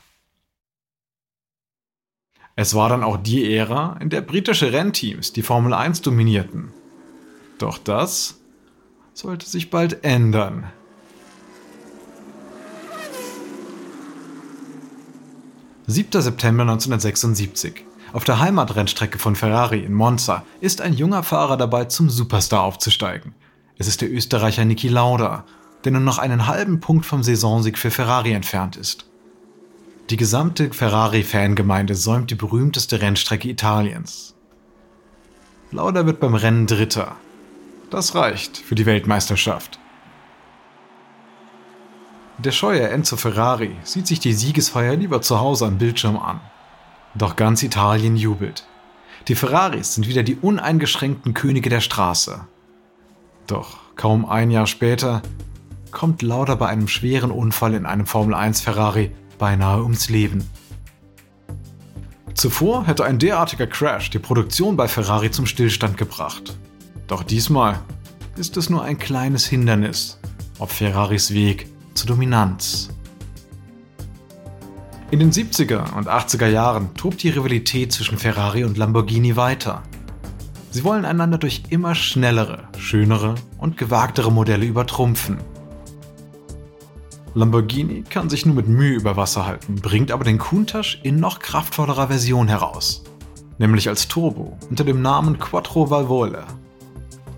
Es 2.56 2.74
war 2.74 2.88
dann 2.88 3.02
auch 3.02 3.16
die 3.16 3.54
Ära, 3.54 3.96
in 4.00 4.10
der 4.10 4.20
britische 4.20 4.72
Rennteams 4.72 5.32
die 5.32 5.42
Formel 5.42 5.72
1 5.72 6.02
dominierten. 6.02 6.72
Doch 7.58 7.78
das 7.78 8.38
sollte 9.14 9.46
sich 9.46 9.70
bald 9.70 10.04
ändern. 10.04 10.70
7. 15.90 16.22
September 16.22 16.62
1976. 16.62 17.84
Auf 18.12 18.22
der 18.22 18.38
Heimatrennstrecke 18.38 19.18
von 19.18 19.34
Ferrari 19.34 19.80
in 19.80 19.92
Monza 19.92 20.44
ist 20.60 20.80
ein 20.80 20.92
junger 20.92 21.24
Fahrer 21.24 21.56
dabei, 21.56 21.86
zum 21.86 22.08
Superstar 22.08 22.62
aufzusteigen. 22.62 23.34
Es 23.76 23.88
ist 23.88 24.00
der 24.00 24.12
Österreicher 24.12 24.64
Niki 24.64 24.86
Lauda, 24.86 25.44
der 25.82 25.90
nur 25.90 26.00
noch 26.00 26.18
einen 26.18 26.46
halben 26.46 26.78
Punkt 26.78 27.06
vom 27.06 27.24
Saisonsieg 27.24 27.76
für 27.76 27.90
Ferrari 27.90 28.30
entfernt 28.30 28.76
ist. 28.76 29.06
Die 30.10 30.16
gesamte 30.16 30.72
Ferrari-Fangemeinde 30.72 31.96
säumt 31.96 32.30
die 32.30 32.36
berühmteste 32.36 33.00
Rennstrecke 33.00 33.48
Italiens. 33.48 34.36
Lauda 35.72 36.06
wird 36.06 36.20
beim 36.20 36.36
Rennen 36.36 36.68
Dritter. 36.68 37.16
Das 37.90 38.14
reicht 38.14 38.58
für 38.58 38.76
die 38.76 38.86
Weltmeisterschaft. 38.86 39.80
Der 42.44 42.52
scheue 42.52 42.88
Enzo 42.88 43.18
Ferrari 43.18 43.76
sieht 43.82 44.06
sich 44.06 44.18
die 44.18 44.32
Siegesfeier 44.32 44.96
lieber 44.96 45.20
zu 45.20 45.40
Hause 45.40 45.66
am 45.66 45.76
Bildschirm 45.76 46.16
an. 46.16 46.40
Doch 47.14 47.36
ganz 47.36 47.62
Italien 47.62 48.16
jubelt. 48.16 48.64
Die 49.28 49.34
Ferraris 49.34 49.94
sind 49.94 50.08
wieder 50.08 50.22
die 50.22 50.36
uneingeschränkten 50.36 51.34
Könige 51.34 51.68
der 51.68 51.82
Straße. 51.82 52.40
Doch 53.46 53.76
kaum 53.94 54.24
ein 54.24 54.50
Jahr 54.50 54.66
später 54.66 55.20
kommt 55.90 56.22
Lauda 56.22 56.54
bei 56.54 56.68
einem 56.68 56.88
schweren 56.88 57.30
Unfall 57.30 57.74
in 57.74 57.84
einem 57.84 58.06
Formel 58.06 58.34
1 58.34 58.62
Ferrari 58.62 59.10
beinahe 59.38 59.82
ums 59.82 60.08
Leben. 60.08 60.48
Zuvor 62.32 62.86
hätte 62.86 63.04
ein 63.04 63.18
derartiger 63.18 63.66
Crash 63.66 64.08
die 64.08 64.18
Produktion 64.18 64.78
bei 64.78 64.88
Ferrari 64.88 65.30
zum 65.30 65.44
Stillstand 65.44 65.98
gebracht. 65.98 66.56
Doch 67.06 67.22
diesmal 67.22 67.80
ist 68.36 68.56
es 68.56 68.70
nur 68.70 68.82
ein 68.82 68.98
kleines 68.98 69.46
Hindernis 69.46 70.18
auf 70.58 70.72
Ferraris 70.72 71.34
Weg 71.34 71.66
zur 71.94 72.08
Dominanz. 72.08 72.90
In 75.10 75.18
den 75.18 75.32
70er 75.32 75.96
und 75.96 76.08
80er 76.08 76.46
Jahren 76.46 76.94
tobt 76.94 77.22
die 77.22 77.30
Rivalität 77.30 77.92
zwischen 77.92 78.16
Ferrari 78.16 78.62
und 78.62 78.76
Lamborghini 78.76 79.34
weiter. 79.34 79.82
Sie 80.70 80.84
wollen 80.84 81.04
einander 81.04 81.36
durch 81.36 81.64
immer 81.70 81.96
schnellere, 81.96 82.68
schönere 82.78 83.34
und 83.58 83.76
gewagtere 83.76 84.30
Modelle 84.30 84.66
übertrumpfen. 84.66 85.38
Lamborghini 87.34 88.04
kann 88.08 88.30
sich 88.30 88.46
nur 88.46 88.54
mit 88.54 88.68
Mühe 88.68 88.94
über 88.94 89.16
Wasser 89.16 89.46
halten, 89.46 89.76
bringt 89.76 90.12
aber 90.12 90.22
den 90.22 90.38
Countach 90.38 90.98
in 91.02 91.18
noch 91.18 91.40
kraftvollerer 91.40 92.06
Version 92.06 92.46
heraus, 92.46 93.02
nämlich 93.58 93.88
als 93.88 94.06
Turbo 94.06 94.58
unter 94.68 94.84
dem 94.84 95.02
Namen 95.02 95.40
Quattro 95.40 95.90
Valvole. 95.90 96.44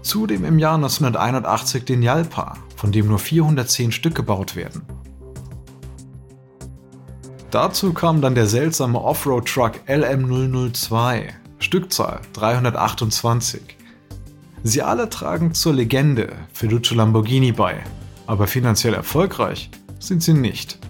Zudem 0.02 0.44
im 0.44 0.58
Jahr 0.58 0.74
1981 0.74 1.84
den 1.84 2.02
Jalpa, 2.02 2.58
von 2.82 2.90
dem 2.90 3.06
nur 3.06 3.20
410 3.20 3.92
Stück 3.92 4.16
gebaut 4.16 4.56
werden. 4.56 4.82
Dazu 7.52 7.92
kam 7.92 8.20
dann 8.20 8.34
der 8.34 8.48
seltsame 8.48 9.00
Offroad-Truck 9.00 9.82
LM002, 9.86 11.28
Stückzahl 11.60 12.22
328. 12.32 13.62
Sie 14.64 14.82
alle 14.82 15.08
tragen 15.08 15.54
zur 15.54 15.74
Legende 15.74 16.32
Ferruccio 16.52 16.96
Lamborghini 16.96 17.52
bei, 17.52 17.84
aber 18.26 18.48
finanziell 18.48 18.94
erfolgreich 18.94 19.70
sind 20.00 20.24
sie 20.24 20.34
nicht. 20.34 20.80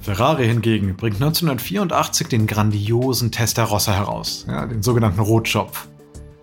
Ferrari 0.00 0.48
hingegen 0.48 0.96
bringt 0.96 1.22
1984 1.22 2.26
den 2.26 2.48
grandiosen 2.48 3.30
Testarossa 3.30 3.92
heraus, 3.92 4.46
ja, 4.48 4.66
den 4.66 4.82
sogenannten 4.82 5.20
Rotschopf. 5.20 5.86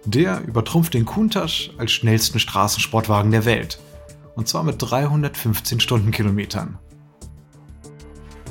Der 0.05 0.43
übertrumpft 0.45 0.93
den 0.93 1.05
Countach 1.05 1.69
als 1.77 1.91
schnellsten 1.91 2.39
Straßensportwagen 2.39 3.31
der 3.31 3.45
Welt. 3.45 3.79
Und 4.35 4.47
zwar 4.47 4.63
mit 4.63 4.75
315 4.79 5.79
Stundenkilometern. 5.79 6.77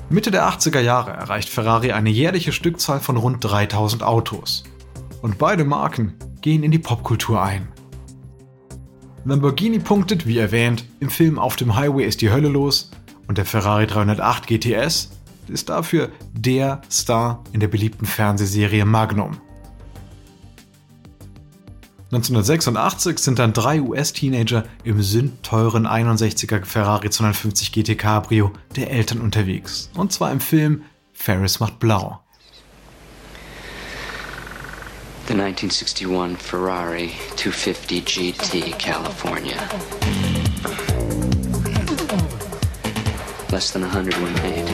Mitte 0.08 0.30
der 0.30 0.48
80er 0.48 0.80
Jahre 0.80 1.12
erreicht 1.12 1.48
Ferrari 1.48 1.92
eine 1.92 2.10
jährliche 2.10 2.52
Stückzahl 2.52 3.00
von 3.00 3.16
rund 3.16 3.42
3000 3.44 4.02
Autos. 4.02 4.64
Und 5.20 5.38
beide 5.38 5.64
Marken 5.64 6.14
gehen 6.40 6.62
in 6.62 6.70
die 6.70 6.78
Popkultur 6.78 7.42
ein. 7.42 7.68
Lamborghini 9.24 9.78
punktet, 9.78 10.26
wie 10.26 10.38
erwähnt, 10.38 10.84
im 11.00 11.08
Film 11.08 11.38
Auf 11.38 11.56
dem 11.56 11.76
Highway 11.76 12.04
ist 12.04 12.20
die 12.20 12.30
Hölle 12.30 12.48
los 12.48 12.90
und 13.28 13.38
der 13.38 13.44
Ferrari 13.44 13.86
308 13.86 14.46
GTS 14.46 15.10
ist 15.48 15.68
dafür 15.68 16.10
der 16.32 16.80
Star 16.90 17.44
in 17.52 17.60
der 17.60 17.68
beliebten 17.68 18.06
Fernsehserie 18.06 18.84
Magnum. 18.84 19.38
1986 22.12 23.18
sind 23.20 23.38
dann 23.38 23.54
drei 23.54 23.80
US-Teenager 23.80 24.64
im 24.84 25.02
sündteuren 25.02 25.86
61er 25.86 26.62
Ferrari 26.66 27.08
250 27.08 27.72
GT 27.72 27.96
Cabrio 27.96 28.52
der 28.76 28.90
Eltern 28.90 29.22
unterwegs. 29.22 29.88
Und 29.94 30.12
zwar 30.12 30.30
im 30.30 30.40
Film 30.40 30.82
Ferris 31.14 31.58
macht 31.58 31.78
blau. 31.78 32.20
The 35.26 35.32
1961 35.32 36.36
Ferrari 36.38 37.12
250 37.36 38.04
GT 38.04 38.78
California. 38.78 39.56
Less 43.50 43.72
than 43.72 43.84
100 43.84 44.14
were 44.20 44.30
made. 44.42 44.70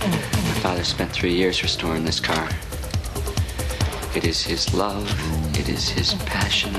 My 0.00 0.60
father 0.62 0.84
spent 0.84 1.12
three 1.12 1.34
years 1.34 1.62
restoring 1.62 2.06
this 2.06 2.22
car. 2.22 2.48
It 4.14 4.24
is 4.24 4.44
his 4.44 4.74
love. 4.74 5.10
It 5.58 5.70
is 5.70 5.88
his 5.88 6.14
passion. 6.26 6.74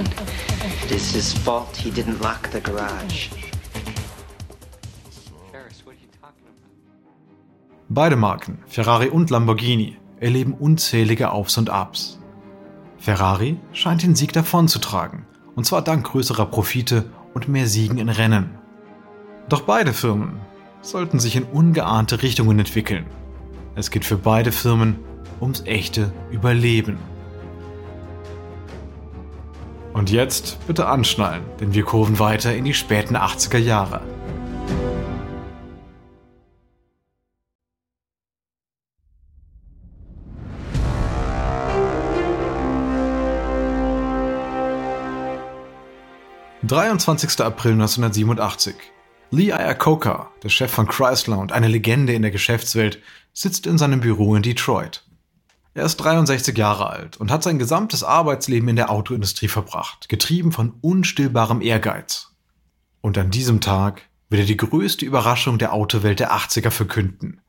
It 0.83 0.91
is 0.91 1.11
his 1.11 1.33
fault 1.33 1.75
he 1.75 1.89
didn't 1.89 2.21
lock 2.21 2.51
the 2.51 2.61
garage. 2.61 3.29
Beide 7.89 8.15
Marken, 8.15 8.59
Ferrari 8.67 9.09
und 9.09 9.31
Lamborghini, 9.31 9.97
erleben 10.19 10.53
unzählige 10.53 11.31
Aufs 11.31 11.57
und 11.57 11.71
Abs. 11.71 12.19
Ferrari 12.99 13.57
scheint 13.71 14.03
den 14.03 14.15
Sieg 14.15 14.31
davonzutragen, 14.33 15.25
und 15.55 15.65
zwar 15.65 15.81
dank 15.81 16.05
größerer 16.05 16.45
Profite 16.45 17.09
und 17.33 17.47
mehr 17.47 17.65
Siegen 17.65 17.97
in 17.97 18.09
Rennen. 18.09 18.59
Doch 19.49 19.61
beide 19.61 19.93
Firmen 19.93 20.39
sollten 20.81 21.19
sich 21.19 21.35
in 21.35 21.45
ungeahnte 21.45 22.21
Richtungen 22.21 22.59
entwickeln. 22.59 23.07
Es 23.73 23.89
geht 23.89 24.05
für 24.05 24.17
beide 24.17 24.51
Firmen 24.51 24.99
ums 25.41 25.63
echte 25.65 26.13
Überleben. 26.31 27.12
Und 29.93 30.09
jetzt 30.09 30.57
bitte 30.65 30.87
anschnallen, 30.87 31.43
denn 31.59 31.75
wir 31.75 31.83
kurven 31.83 32.17
weiter 32.17 32.55
in 32.55 32.65
die 32.65 32.73
späten 32.73 33.15
80er 33.15 33.59
Jahre. 33.59 34.01
»23. 46.65 47.43
April 47.43 47.73
1987. 47.73 48.73
Lee 49.29 49.49
Iacocca, 49.49 50.31
der 50.41 50.49
Chef 50.49 50.71
von 50.71 50.87
Chrysler 50.87 51.37
und 51.37 51.51
eine 51.51 51.67
Legende 51.67 52.13
in 52.13 52.21
der 52.23 52.31
Geschäftswelt, 52.31 52.99
sitzt 53.33 53.67
in 53.67 53.77
seinem 53.77 53.99
Büro 53.99 54.35
in 54.35 54.41
Detroit. 54.41 55.02
Er 55.75 55.85
ist 55.85 55.97
63 55.97 56.55
Jahre 56.55 56.89
alt 56.89 57.17
und 57.17 57.31
hat 57.31 57.41
sein 57.41 57.57
gesamtes 57.57 58.03
Arbeitsleben 58.03 58.69
in 58.69 58.75
der 58.75 58.91
Autoindustrie 58.91 59.47
verbracht, 59.47 60.07
getrieben 60.07 60.51
von 60.51 60.75
unstillbarem 60.81 61.61
Ehrgeiz. 61.61 62.31
Und 63.01 63.17
an 63.17 63.31
diesem 63.31 63.59
Tag 63.59 64.03
wird 64.29 64.41
er 64.41 64.45
die 64.45 64.57
größte 64.57 65.05
Überraschung 65.05 65.57
der 65.57 65.73
Autowelt 65.73 66.19
der 66.19 66.31
80er 66.31 66.69
verkünden. 66.69 67.41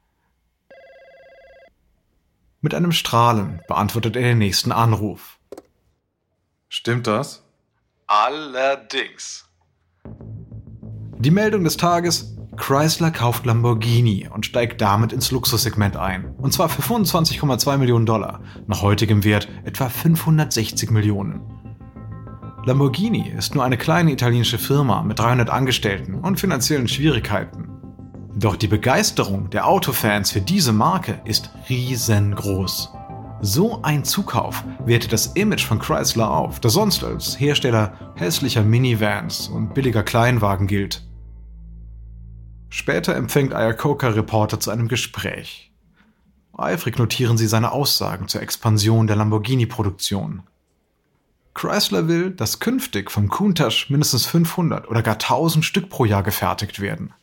Mit 2.63 2.73
einem 2.73 2.93
Strahlen 2.93 3.61
beantwortet 3.69 4.17
er 4.17 4.23
den 4.23 4.39
nächsten 4.39 4.73
Anruf. 4.73 5.39
Stimmt 6.71 7.07
das? 7.07 7.45
Allerdings. 8.07 9.45
Die 11.19 11.31
Meldung 11.31 11.63
des 11.65 11.77
Tages, 11.77 12.35
Chrysler 12.57 13.11
kauft 13.11 13.47
Lamborghini 13.47 14.29
und 14.33 14.47
steigt 14.47 14.81
damit 14.81 15.13
ins 15.13 15.31
Luxussegment 15.31 15.97
ein. 15.97 16.35
Und 16.39 16.53
zwar 16.53 16.69
für 16.69 16.83
25,2 16.83 17.77
Millionen 17.77 18.07
Dollar, 18.07 18.41
nach 18.67 18.83
heutigem 18.83 19.25
Wert 19.25 19.49
etwa 19.65 19.89
560 19.89 20.91
Millionen. 20.91 21.41
Lamborghini 22.65 23.29
ist 23.37 23.55
nur 23.55 23.65
eine 23.65 23.77
kleine 23.77 24.13
italienische 24.13 24.59
Firma 24.59 25.03
mit 25.03 25.19
300 25.19 25.51
Angestellten 25.51 26.15
und 26.15 26.41
finanziellen 26.41 26.89
Schwierigkeiten. 26.89 27.69
Doch 28.37 28.57
die 28.57 28.69
Begeisterung 28.69 29.51
der 29.51 29.67
Autofans 29.69 30.31
für 30.31 30.41
diese 30.41 30.73
Marke 30.73 31.21
ist 31.25 31.51
riesengroß. 31.69 32.91
So 33.43 33.81
ein 33.83 34.05
Zukauf 34.05 34.65
wertet 34.87 35.13
das 35.13 35.27
Image 35.35 35.67
von 35.67 35.79
Chrysler 35.79 36.31
auf, 36.31 36.61
das 36.61 36.73
sonst 36.73 37.05
als 37.05 37.39
Hersteller 37.39 38.15
hässlicher 38.17 38.63
Minivans 38.63 39.49
und 39.49 39.75
billiger 39.75 40.03
Kleinwagen 40.03 40.67
gilt. 40.67 41.07
Später 42.75 43.15
empfängt 43.15 43.53
Iacocca 43.53 44.09
Reporter 44.09 44.59
zu 44.59 44.73
einem 44.73 44.89
Gespräch. 44.89 45.71
Eifrig 46.59 46.99
notieren 46.99 47.39
sie 47.39 47.47
seine 47.47 47.71
Aussagen 47.71 48.27
zur 48.27 48.43
Expansion 48.43 49.07
der 49.07 49.15
Lamborghini-Produktion. 49.15 50.43
Chrysler 51.55 52.09
will, 52.09 52.33
dass 52.33 52.59
künftig 52.59 53.13
vom 53.13 53.29
Countach 53.29 53.91
mindestens 53.91 54.27
500 54.27 54.89
oder 54.89 55.03
gar 55.03 55.15
1000 55.15 55.65
Stück 55.65 55.89
pro 55.89 56.05
Jahr 56.05 56.25
gefertigt 56.25 56.81
werden. 56.81 57.15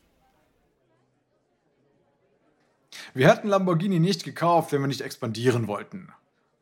Wir 3.13 3.27
hätten 3.27 3.49
Lamborghini 3.49 3.99
nicht 3.99 4.23
gekauft, 4.23 4.71
wenn 4.71 4.79
wir 4.79 4.87
nicht 4.87 5.01
expandieren 5.01 5.67
wollten. 5.67 6.13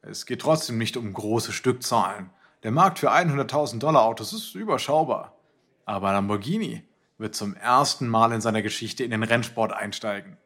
Es 0.01 0.25
geht 0.25 0.41
trotzdem 0.41 0.79
nicht 0.79 0.97
um 0.97 1.13
große 1.13 1.51
Stückzahlen. 1.51 2.31
Der 2.63 2.71
Markt 2.71 2.97
für 2.97 3.11
100.000 3.11 3.77
Dollar 3.77 4.01
Autos 4.01 4.33
ist 4.33 4.55
überschaubar. 4.55 5.37
Aber 5.85 6.11
Lamborghini 6.11 6.88
wird 7.19 7.35
zum 7.35 7.53
ersten 7.53 8.07
Mal 8.07 8.31
in 8.31 8.41
seiner 8.41 8.61
Geschichte 8.61 9.03
in 9.03 9.11
den 9.11 9.23
Rennsport 9.23 9.73
einsteigen. 9.73 10.37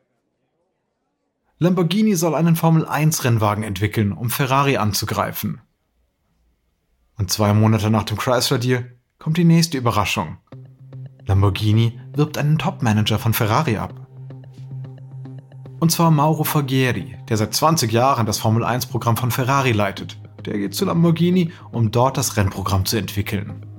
Lamborghini 1.59 2.15
soll 2.15 2.35
einen 2.35 2.55
Formel-1-Rennwagen 2.55 3.63
entwickeln, 3.63 4.11
um 4.11 4.29
Ferrari 4.29 4.77
anzugreifen. 4.77 5.61
Und 7.15 7.31
zwei 7.31 7.53
Monate 7.53 7.89
nach 7.91 8.03
dem 8.03 8.17
Chrysler-Deal 8.17 8.91
kommt 9.19 9.37
die 9.37 9.45
nächste 9.45 9.77
Überraschung. 9.77 10.37
Lamborghini 11.25 11.99
wirbt 12.15 12.37
einen 12.37 12.57
Topmanager 12.57 13.19
von 13.19 13.33
Ferrari 13.33 13.77
ab. 13.77 13.93
Und 15.79 15.91
zwar 15.91 16.11
Mauro 16.11 16.43
Faghieri, 16.43 17.17
der 17.29 17.37
seit 17.37 17.53
20 17.53 17.91
Jahren 17.91 18.25
das 18.25 18.39
Formel-1-Programm 18.39 19.15
von 19.15 19.31
Ferrari 19.31 19.73
leitet. 19.73 20.17
Der 20.45 20.57
geht 20.57 20.73
zu 20.73 20.85
Lamborghini, 20.85 21.51
um 21.71 21.91
dort 21.91 22.17
das 22.17 22.35
Rennprogramm 22.35 22.85
zu 22.85 22.97
entwickeln. 22.97 23.72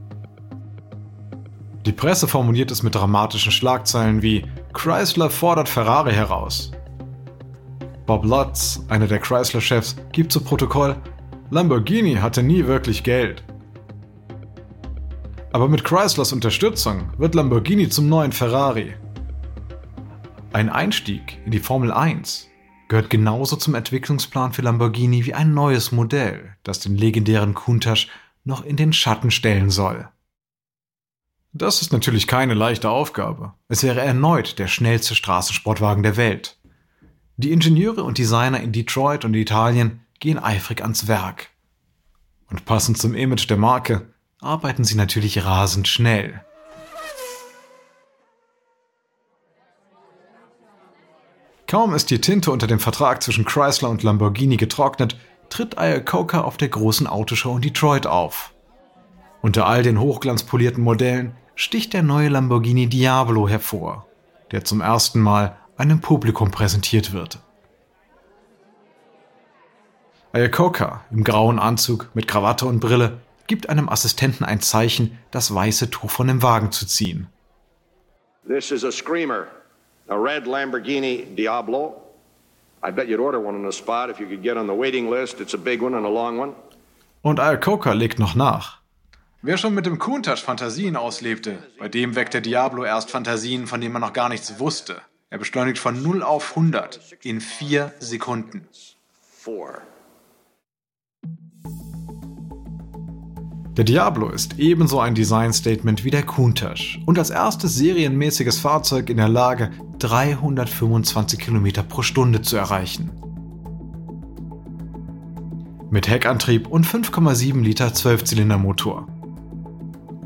Die 1.86 1.92
Presse 1.92 2.26
formuliert 2.26 2.70
es 2.70 2.82
mit 2.82 2.94
dramatischen 2.94 3.52
Schlagzeilen 3.52 4.22
wie 4.22 4.46
Chrysler 4.72 5.28
fordert 5.28 5.68
Ferrari 5.68 6.14
heraus. 6.14 6.72
Bob 8.06 8.24
Lutz, 8.24 8.82
einer 8.88 9.06
der 9.06 9.18
Chrysler-Chefs, 9.18 9.96
gibt 10.12 10.32
zu 10.32 10.40
Protokoll, 10.40 10.96
Lamborghini 11.50 12.14
hatte 12.14 12.42
nie 12.42 12.66
wirklich 12.66 13.02
Geld. 13.02 13.44
Aber 15.52 15.68
mit 15.68 15.84
Chryslers 15.84 16.32
Unterstützung 16.32 17.10
wird 17.18 17.34
Lamborghini 17.34 17.88
zum 17.90 18.08
neuen 18.08 18.32
Ferrari. 18.32 18.94
Ein 20.54 20.70
Einstieg 20.70 21.38
in 21.44 21.50
die 21.50 21.58
Formel 21.58 21.92
1 21.92 22.48
gehört 22.88 23.10
genauso 23.10 23.56
zum 23.56 23.74
Entwicklungsplan 23.74 24.52
für 24.52 24.62
Lamborghini 24.62 25.26
wie 25.26 25.34
ein 25.34 25.52
neues 25.52 25.92
Modell, 25.92 26.56
das 26.62 26.80
den 26.80 26.96
legendären 26.96 27.54
Countach 27.54 28.06
noch 28.44 28.64
in 28.64 28.76
den 28.76 28.92
Schatten 28.92 29.30
stellen 29.30 29.70
soll. 29.70 30.08
Das 31.56 31.80
ist 31.80 31.92
natürlich 31.92 32.26
keine 32.26 32.54
leichte 32.54 32.90
Aufgabe. 32.90 33.54
Es 33.68 33.84
wäre 33.84 34.00
erneut 34.00 34.58
der 34.58 34.66
schnellste 34.66 35.14
Straßensportwagen 35.14 36.02
der 36.02 36.16
Welt. 36.16 36.58
Die 37.36 37.52
Ingenieure 37.52 38.02
und 38.02 38.18
Designer 38.18 38.60
in 38.60 38.72
Detroit 38.72 39.24
und 39.24 39.34
Italien 39.34 40.00
gehen 40.18 40.40
eifrig 40.40 40.82
ans 40.82 41.06
Werk. 41.06 41.50
Und 42.50 42.64
passend 42.64 42.98
zum 42.98 43.14
Image 43.14 43.48
der 43.48 43.56
Marke 43.56 44.12
arbeiten 44.40 44.82
sie 44.82 44.96
natürlich 44.96 45.44
rasend 45.44 45.86
schnell. 45.86 46.44
Kaum 51.68 51.94
ist 51.94 52.10
die 52.10 52.20
Tinte 52.20 52.50
unter 52.50 52.66
dem 52.66 52.80
Vertrag 52.80 53.22
zwischen 53.22 53.44
Chrysler 53.44 53.90
und 53.90 54.02
Lamborghini 54.02 54.56
getrocknet, 54.56 55.16
tritt 55.50 55.76
Iacocca 55.78 56.40
auf 56.40 56.56
der 56.56 56.68
großen 56.68 57.06
Autoshow 57.06 57.54
in 57.54 57.62
Detroit 57.62 58.08
auf. 58.08 58.52
Unter 59.40 59.66
all 59.66 59.84
den 59.84 60.00
hochglanzpolierten 60.00 60.82
Modellen 60.82 61.36
sticht 61.54 61.92
der 61.92 62.02
neue 62.02 62.28
Lamborghini 62.28 62.86
Diablo 62.86 63.48
hervor, 63.48 64.06
der 64.50 64.64
zum 64.64 64.80
ersten 64.80 65.20
Mal 65.20 65.56
einem 65.76 66.00
Publikum 66.00 66.50
präsentiert 66.50 67.12
wird. 67.12 67.38
Iacocca 70.32 71.04
im 71.10 71.22
grauen 71.22 71.58
Anzug 71.58 72.10
mit 72.14 72.26
Krawatte 72.26 72.66
und 72.66 72.80
Brille 72.80 73.20
gibt 73.46 73.68
einem 73.68 73.88
Assistenten 73.88 74.44
ein 74.44 74.60
Zeichen, 74.60 75.18
das 75.30 75.54
weiße 75.54 75.90
Tuch 75.90 76.10
von 76.10 76.26
dem 76.26 76.42
Wagen 76.42 76.72
zu 76.72 76.86
ziehen. 76.86 77.28
This 78.46 78.70
is 78.70 78.84
a 78.84 78.90
screamer, 78.90 79.46
a 80.08 80.16
red 80.16 80.46
Lamborghini 80.46 81.34
Diablo. 81.36 82.00
I 82.86 82.90
bet 82.90 83.08
you'd 83.08 83.20
order 83.20 83.38
one 83.38 83.56
on 83.56 83.64
the 83.64 83.76
spot 83.76 84.10
if 84.10 84.18
you 84.18 84.26
could 84.26 84.42
get 84.42 84.56
on 84.56 84.66
the 84.66 84.74
waiting 84.74 85.08
list. 85.08 85.40
It's 85.40 85.54
a 85.54 85.58
big 85.58 85.80
one 85.80 85.96
and 85.96 86.04
a 86.04 86.10
long 86.10 86.38
one. 86.38 86.52
Und 87.22 87.38
Iacocca 87.38 87.92
legt 87.92 88.18
noch 88.18 88.34
nach. 88.34 88.80
Wer 89.46 89.58
schon 89.58 89.74
mit 89.74 89.84
dem 89.84 89.98
Countach 89.98 90.38
Fantasien 90.38 90.96
auslebte, 90.96 91.58
bei 91.78 91.90
dem 91.90 92.14
weckt 92.14 92.32
der 92.32 92.40
Diablo 92.40 92.82
erst 92.82 93.10
Fantasien, 93.10 93.66
von 93.66 93.78
denen 93.78 93.92
man 93.92 94.00
noch 94.00 94.14
gar 94.14 94.30
nichts 94.30 94.58
wusste. 94.58 95.02
Er 95.28 95.36
beschleunigt 95.36 95.76
von 95.78 96.02
0 96.02 96.22
auf 96.22 96.56
100 96.56 97.18
in 97.20 97.42
4 97.42 97.92
Sekunden. 97.98 98.66
Der 103.76 103.84
Diablo 103.84 104.30
ist 104.30 104.58
ebenso 104.58 105.00
ein 105.00 105.14
Design-Statement 105.14 106.04
wie 106.04 106.10
der 106.10 106.22
Countach 106.22 106.96
und 107.04 107.18
als 107.18 107.28
erstes 107.28 107.74
serienmäßiges 107.74 108.58
Fahrzeug 108.58 109.10
in 109.10 109.18
der 109.18 109.28
Lage, 109.28 109.72
325 109.98 111.38
km 111.38 111.86
pro 111.86 112.00
Stunde 112.00 112.40
zu 112.40 112.56
erreichen. 112.56 113.10
Mit 115.90 116.08
Heckantrieb 116.08 116.66
und 116.66 116.86
5,7 116.86 117.60
Liter 117.60 117.92
Zwölfzylindermotor 117.92 119.06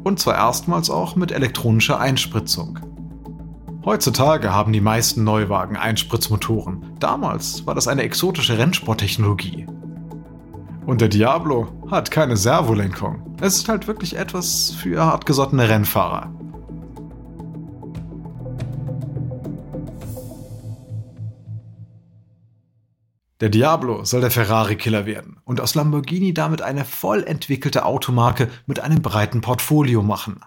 und 0.08 0.18
zwar 0.18 0.34
erstmals 0.34 0.90
auch 0.90 1.16
mit 1.16 1.30
elektronischer 1.30 2.00
Einspritzung. 2.00 2.78
Heutzutage 3.84 4.52
haben 4.52 4.72
die 4.72 4.80
meisten 4.80 5.22
Neuwagen 5.22 5.76
Einspritzmotoren. 5.76 6.94
Damals 6.98 7.66
war 7.66 7.74
das 7.74 7.88
eine 7.88 8.02
exotische 8.02 8.58
Rennsporttechnologie. 8.58 9.66
Und 10.86 11.02
der 11.02 11.08
Diablo 11.08 11.68
hat 11.90 12.10
keine 12.10 12.38
Servolenkung. 12.38 13.36
Es 13.40 13.56
ist 13.56 13.68
halt 13.68 13.86
wirklich 13.86 14.16
etwas 14.16 14.70
für 14.70 15.04
hartgesottene 15.04 15.68
Rennfahrer. 15.68 16.32
Der 23.40 23.50
Diablo 23.50 24.04
soll 24.04 24.20
der 24.20 24.32
Ferrari-Killer 24.32 25.06
werden 25.06 25.38
und 25.44 25.60
aus 25.60 25.76
Lamborghini 25.76 26.34
damit 26.34 26.60
eine 26.60 26.84
voll 26.84 27.22
entwickelte 27.22 27.84
Automarke 27.84 28.50
mit 28.66 28.80
einem 28.80 29.00
breiten 29.00 29.40
Portfolio 29.40 30.02
machen. 30.02 30.40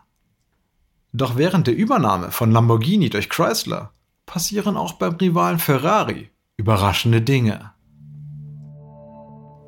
Doch 1.13 1.38
während 1.38 1.67
der 1.67 1.75
Übernahme 1.75 2.32
von 2.32 2.51
Lamborghini 2.51 3.10
durch 3.10 3.30
Chrysler 3.30 3.93
passieren 4.25 4.75
auch 4.75 4.93
beim 4.93 5.15
Rivalen 5.15 5.60
Ferrari 5.60 6.30
überraschende 6.58 7.21
Dinge. 7.21 7.71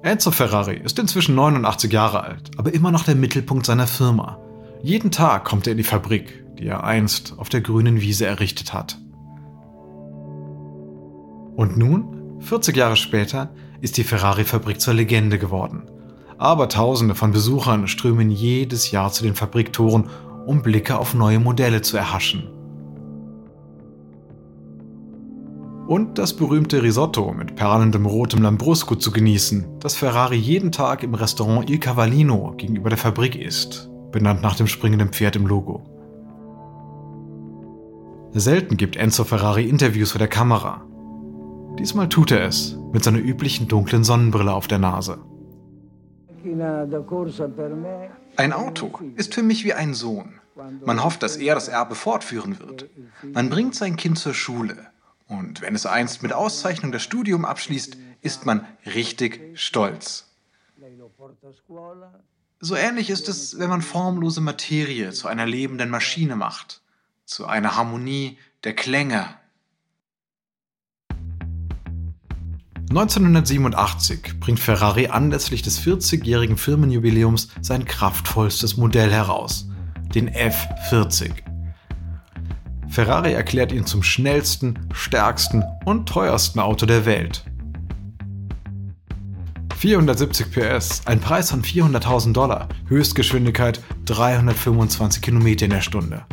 Enzo 0.04 0.32
Ferrari 0.32 0.76
ist 0.76 1.00
inzwischen 1.00 1.34
89 1.34 1.92
Jahre 1.92 2.24
alt, 2.24 2.52
aber 2.58 2.74
immer 2.74 2.92
noch 2.92 3.06
der 3.06 3.16
Mittelpunkt 3.16 3.66
seiner 3.66 3.88
Firma. 3.88 4.38
Jeden 4.82 5.12
Tag 5.12 5.46
kommt 5.46 5.66
er 5.66 5.72
in 5.72 5.78
die 5.78 5.86
Fabrik, 5.86 6.44
die 6.60 6.68
er 6.68 6.84
einst 6.84 7.36
auf 7.38 7.48
der 7.48 7.62
grünen 7.62 8.02
Wiese 8.02 8.26
errichtet 8.26 8.74
hat. 8.74 9.00
Und 11.56 11.78
nun, 11.78 12.23
40 12.44 12.76
Jahre 12.76 12.96
später, 12.96 13.50
ist 13.82 13.98
die 13.98 14.04
Ferrari-Fabrik 14.04 14.80
zur 14.80 14.94
Legende 14.94 15.40
geworden. 15.40 15.84
Aber 16.38 16.68
Tausende 16.68 17.16
von 17.16 17.32
Besuchern 17.32 17.88
strömen 17.88 18.30
jedes 18.30 18.92
Jahr 18.92 19.12
zu 19.12 19.24
den 19.24 19.36
Fabriktoren, 19.36 20.10
um 20.46 20.62
Blicke 20.62 20.98
auf 20.98 21.14
neue 21.14 21.40
Modelle 21.40 21.82
zu 21.82 21.96
erhaschen. 21.98 22.50
Und 25.88 26.18
das 26.18 26.34
berühmte 26.34 26.82
Risotto 26.82 27.34
mit 27.34 27.56
perlendem 27.56 28.06
rotem 28.06 28.42
Lambrusco 28.42 28.96
zu 28.96 29.12
genießen, 29.12 29.80
das 29.80 29.96
Ferrari 29.96 30.38
jeden 30.38 30.72
Tag 30.72 31.04
im 31.04 31.14
Restaurant 31.14 31.70
Il 31.70 31.80
Cavallino 31.80 32.54
gegenüber 32.58 32.90
der 32.90 32.98
Fabrik 32.98 33.36
isst, 33.36 33.90
benannt 34.12 34.42
nach 34.42 34.56
dem 34.56 34.68
springenden 34.68 35.10
Pferd 35.10 35.36
im 35.36 35.46
Logo. 35.46 35.84
Selten 38.32 38.78
gibt 38.78 38.96
Enzo 38.96 39.24
Ferrari 39.24 39.66
Interviews 39.66 40.12
vor 40.12 40.20
der 40.20 40.28
Kamera. 40.28 40.82
Diesmal 41.80 42.08
tut 42.08 42.32
er 42.32 42.46
es 42.46 42.78
mit 42.92 43.04
seiner 43.04 43.20
üblichen 43.20 43.68
dunklen 43.68 44.04
Sonnenbrille 44.04 44.54
auf 44.54 44.68
der 44.68 44.80
Nase. 44.80 45.20
Ein 48.36 48.54
Auto 48.54 49.00
ist 49.16 49.34
für 49.34 49.44
mich 49.44 49.64
wie 49.64 49.74
ein 49.74 49.94
Sohn. 49.94 50.40
Man 50.86 51.04
hofft, 51.04 51.24
dass 51.24 51.38
er 51.38 51.56
das 51.56 51.68
Erbe 51.68 51.96
fortführen 51.96 52.60
wird. 52.60 52.90
Man 53.24 53.50
bringt 53.50 53.76
sein 53.76 53.96
Kind 53.96 54.20
zur 54.20 54.34
Schule. 54.34 54.88
Und 55.28 55.62
wenn 55.62 55.74
es 55.74 55.86
einst 55.86 56.22
mit 56.22 56.32
Auszeichnung 56.32 56.92
das 56.92 57.02
Studium 57.02 57.44
abschließt, 57.44 57.98
ist 58.22 58.46
man 58.46 58.68
richtig 58.86 59.42
stolz. 59.56 60.30
So 62.60 62.76
ähnlich 62.76 63.10
ist 63.10 63.28
es, 63.30 63.58
wenn 63.58 63.70
man 63.70 63.82
formlose 63.82 64.42
Materie 64.42 65.12
zu 65.12 65.28
einer 65.28 65.46
lebenden 65.46 65.90
Maschine 65.90 66.36
macht, 66.36 66.82
zu 67.26 67.46
einer 67.46 67.76
Harmonie 67.76 68.38
der 68.64 68.74
Klänge 68.74 69.26
1987 72.96 74.40
bringt 74.40 74.60
Ferrari 74.60 75.08
anlässlich 75.08 75.64
des 75.64 75.82
40-jährigen 75.82 76.58
Firmenjubiläums 76.58 77.48
sein 77.60 77.86
kraftvollstes 77.86 78.78
Modell 78.78 79.12
heraus, 79.12 79.68
den 80.14 80.30
F40. 80.30 81.32
Ferrari 82.90 83.34
erklärt 83.34 83.72
ihn 83.72 83.88
zum 83.88 84.04
schnellsten, 84.04 84.78
stärksten 84.94 85.64
und 85.86 86.08
teuersten 86.08 86.60
Auto 86.60 86.86
der 86.86 87.08
Welt. 87.08 87.44
470 89.76 90.52
PS, 90.52 91.02
ein 91.08 91.20
Preis 91.20 91.50
von 91.50 91.64
400.000 91.64 92.34
Dollar, 92.34 92.70
Höchstgeschwindigkeit 92.90 93.82
325 94.06 95.20
km 95.20 95.48
in 95.48 95.72
der 95.72 95.82
Stunde. 95.82 96.26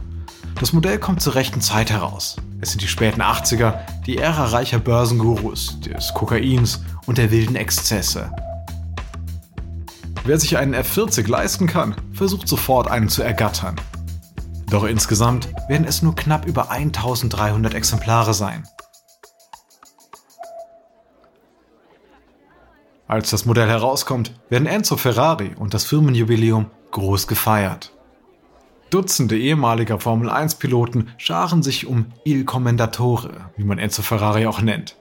Das 0.61 0.75
Modell 0.75 0.99
kommt 0.99 1.23
zur 1.23 1.37
rechten 1.37 1.63
Zeit 1.63 1.91
heraus. 1.91 2.37
Es 2.63 2.71
sind 2.71 2.83
die 2.83 2.89
späten 2.89 3.23
80er, 3.23 3.79
die 4.07 4.19
Ära 4.19 4.47
reicher 4.47 4.79
Börsengurus, 4.79 5.81
des 5.81 6.13
Kokains 6.13 6.83
und 7.07 7.17
der 7.17 7.31
wilden 7.31 7.57
Exzesse. 7.57 8.31
Wer 10.25 10.39
sich 10.39 10.59
einen 10.59 10.75
F40 10.75 11.29
leisten 11.29 11.67
kann, 11.67 11.97
versucht 12.13 12.47
sofort 12.47 12.89
einen 12.89 13.09
zu 13.09 13.23
ergattern. 13.23 13.77
Doch 14.69 14.85
insgesamt 14.85 15.49
werden 15.69 15.87
es 15.87 16.03
nur 16.03 16.15
knapp 16.15 16.47
über 16.47 16.71
1300 16.71 17.75
Exemplare 17.75 18.35
sein. 18.35 18.69
Als 23.09 23.31
das 23.31 23.47
Modell 23.47 23.69
herauskommt, 23.69 24.35
werden 24.51 24.69
Enzo 24.69 24.97
Ferrari 24.97 25.55
und 25.59 25.75
das 25.75 25.85
Firmenjubiläum 25.85 26.71
groß 26.93 27.27
gefeiert. 27.27 27.93
Dutzende 28.91 29.39
ehemaliger 29.39 30.01
Formel-1-Piloten 30.01 31.11
scharen 31.17 31.63
sich 31.63 31.87
um 31.87 32.13
Il 32.25 32.45
Commendatore, 32.45 33.51
wie 33.57 33.65
man 33.65 33.79
Enzo 33.79 34.03
Ferrari 34.03 34.47
auch 34.47 34.61
nennt. 34.61 34.97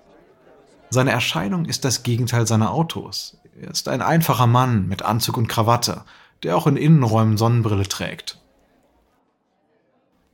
Seine 0.92 1.12
Erscheinung 1.12 1.66
ist 1.66 1.86
das 1.86 2.04
Gegenteil 2.04 2.48
seiner 2.48 2.72
Autos. 2.72 3.38
Er 3.60 3.72
ist 3.72 3.88
ein 3.88 4.02
einfacher 4.02 4.48
Mann 4.48 4.88
mit 4.88 5.02
Anzug 5.02 5.38
und 5.38 5.48
Krawatte, 5.48 6.04
der 6.44 6.56
auch 6.56 6.68
in 6.68 6.78
Innenräumen 6.78 7.38
Sonnenbrille 7.38 7.88
trägt. 7.88 8.40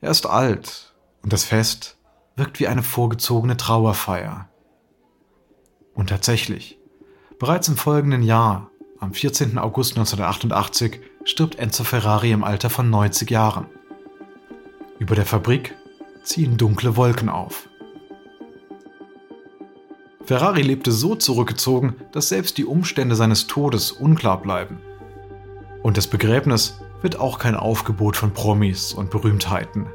Er 0.02 0.12
ist 0.12 0.28
alt 0.28 0.94
und 1.24 1.34
das 1.34 1.46
Fest 1.46 1.98
wirkt 2.36 2.60
wie 2.60 2.68
eine 2.68 2.84
vorgezogene 2.84 3.58
Trauerfeier. 3.58 4.50
Und 5.94 6.10
tatsächlich, 6.10 6.78
bereits 7.40 7.70
im 7.70 7.78
folgenden 7.78 8.22
Jahr, 8.22 8.70
am 9.00 9.14
14. 9.14 9.58
August 9.58 9.94
1988, 9.94 11.02
stirbt 11.26 11.60
Enzo 11.60 11.84
Ferrari 11.84 12.32
im 12.32 12.44
Alter 12.44 12.70
von 12.70 12.90
90 12.90 13.30
Jahren. 13.30 13.66
Über 15.00 15.16
der 15.16 15.26
Fabrik 15.26 15.76
ziehen 16.24 16.56
dunkle 16.56 16.96
Wolken 16.96 17.30
auf. 17.30 17.68
Ferrari 20.24 20.62
lebte 20.62 20.92
so 20.92 21.16
zurückgezogen, 21.16 21.96
dass 22.12 22.30
selbst 22.30 22.58
die 22.58 22.66
Umstände 22.66 23.16
seines 23.16 23.48
Todes 23.48 23.92
unklar 23.92 24.42
bleiben. 24.42 24.80
Und 25.84 25.98
das 25.98 26.08
Begräbnis 26.08 26.80
wird 27.02 27.20
auch 27.20 27.38
kein 27.38 27.56
Aufgebot 27.56 28.16
von 28.16 28.32
Promis 28.32 28.94
und 28.94 29.12
Berühmtheiten. 29.12 29.88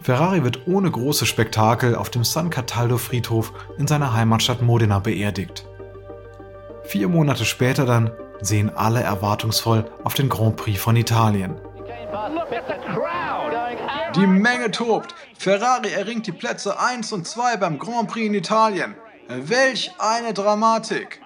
Ferrari 0.00 0.42
wird 0.42 0.66
ohne 0.66 0.90
große 0.90 1.26
Spektakel 1.26 1.94
auf 1.94 2.10
dem 2.10 2.24
San 2.24 2.50
Cataldo 2.50 2.98
Friedhof 2.98 3.52
in 3.78 3.86
seiner 3.86 4.12
Heimatstadt 4.12 4.60
Modena 4.62 4.98
beerdigt. 4.98 5.66
Vier 6.84 7.08
Monate 7.08 7.44
später 7.44 7.86
dann 7.86 8.10
sehen 8.40 8.74
alle 8.74 9.02
erwartungsvoll 9.02 9.90
auf 10.04 10.14
den 10.14 10.28
Grand 10.28 10.56
Prix 10.56 10.80
von 10.80 10.96
Italien. 10.96 11.56
Die 14.14 14.26
Menge 14.26 14.70
tobt. 14.70 15.14
Ferrari 15.36 15.92
erringt 15.92 16.26
die 16.26 16.32
Plätze 16.32 16.78
1 16.78 17.12
und 17.12 17.26
2 17.26 17.56
beim 17.56 17.78
Grand 17.78 18.08
Prix 18.08 18.26
in 18.26 18.34
Italien. 18.34 18.94
Welch 19.28 19.90
eine 19.98 20.32
Dramatik! 20.34 21.20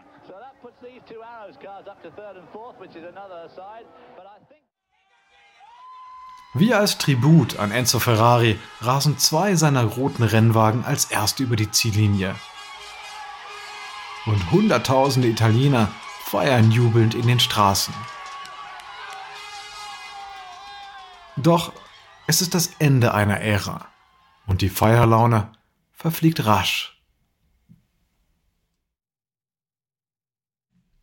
Wie 6.55 6.75
als 6.75 6.99
Tribut 6.99 7.59
an 7.59 7.71
Enzo 7.71 7.99
Ferrari 7.99 8.59
rasen 8.81 9.19
zwei 9.19 9.55
seiner 9.55 9.85
roten 9.85 10.23
Rennwagen 10.23 10.85
als 10.85 11.11
erste 11.11 11.43
über 11.43 11.57
die 11.57 11.71
Ziellinie. 11.71 12.35
Und 14.27 14.51
Hunderttausende 14.51 15.29
Italiener 15.29 15.89
feiern 16.29 16.71
jubelnd 16.71 17.15
in 17.15 17.27
den 17.27 17.41
Straßen. 17.41 17.95
Doch 21.39 21.73
es 22.27 22.43
ist 22.43 22.53
das 22.55 22.73
Ende 22.79 23.15
einer 23.15 23.41
Ära 23.41 23.87
und 24.47 24.61
die 24.61 24.69
Feierlaune 24.69 25.51
verfliegt 25.91 26.45
rasch. 26.45 27.03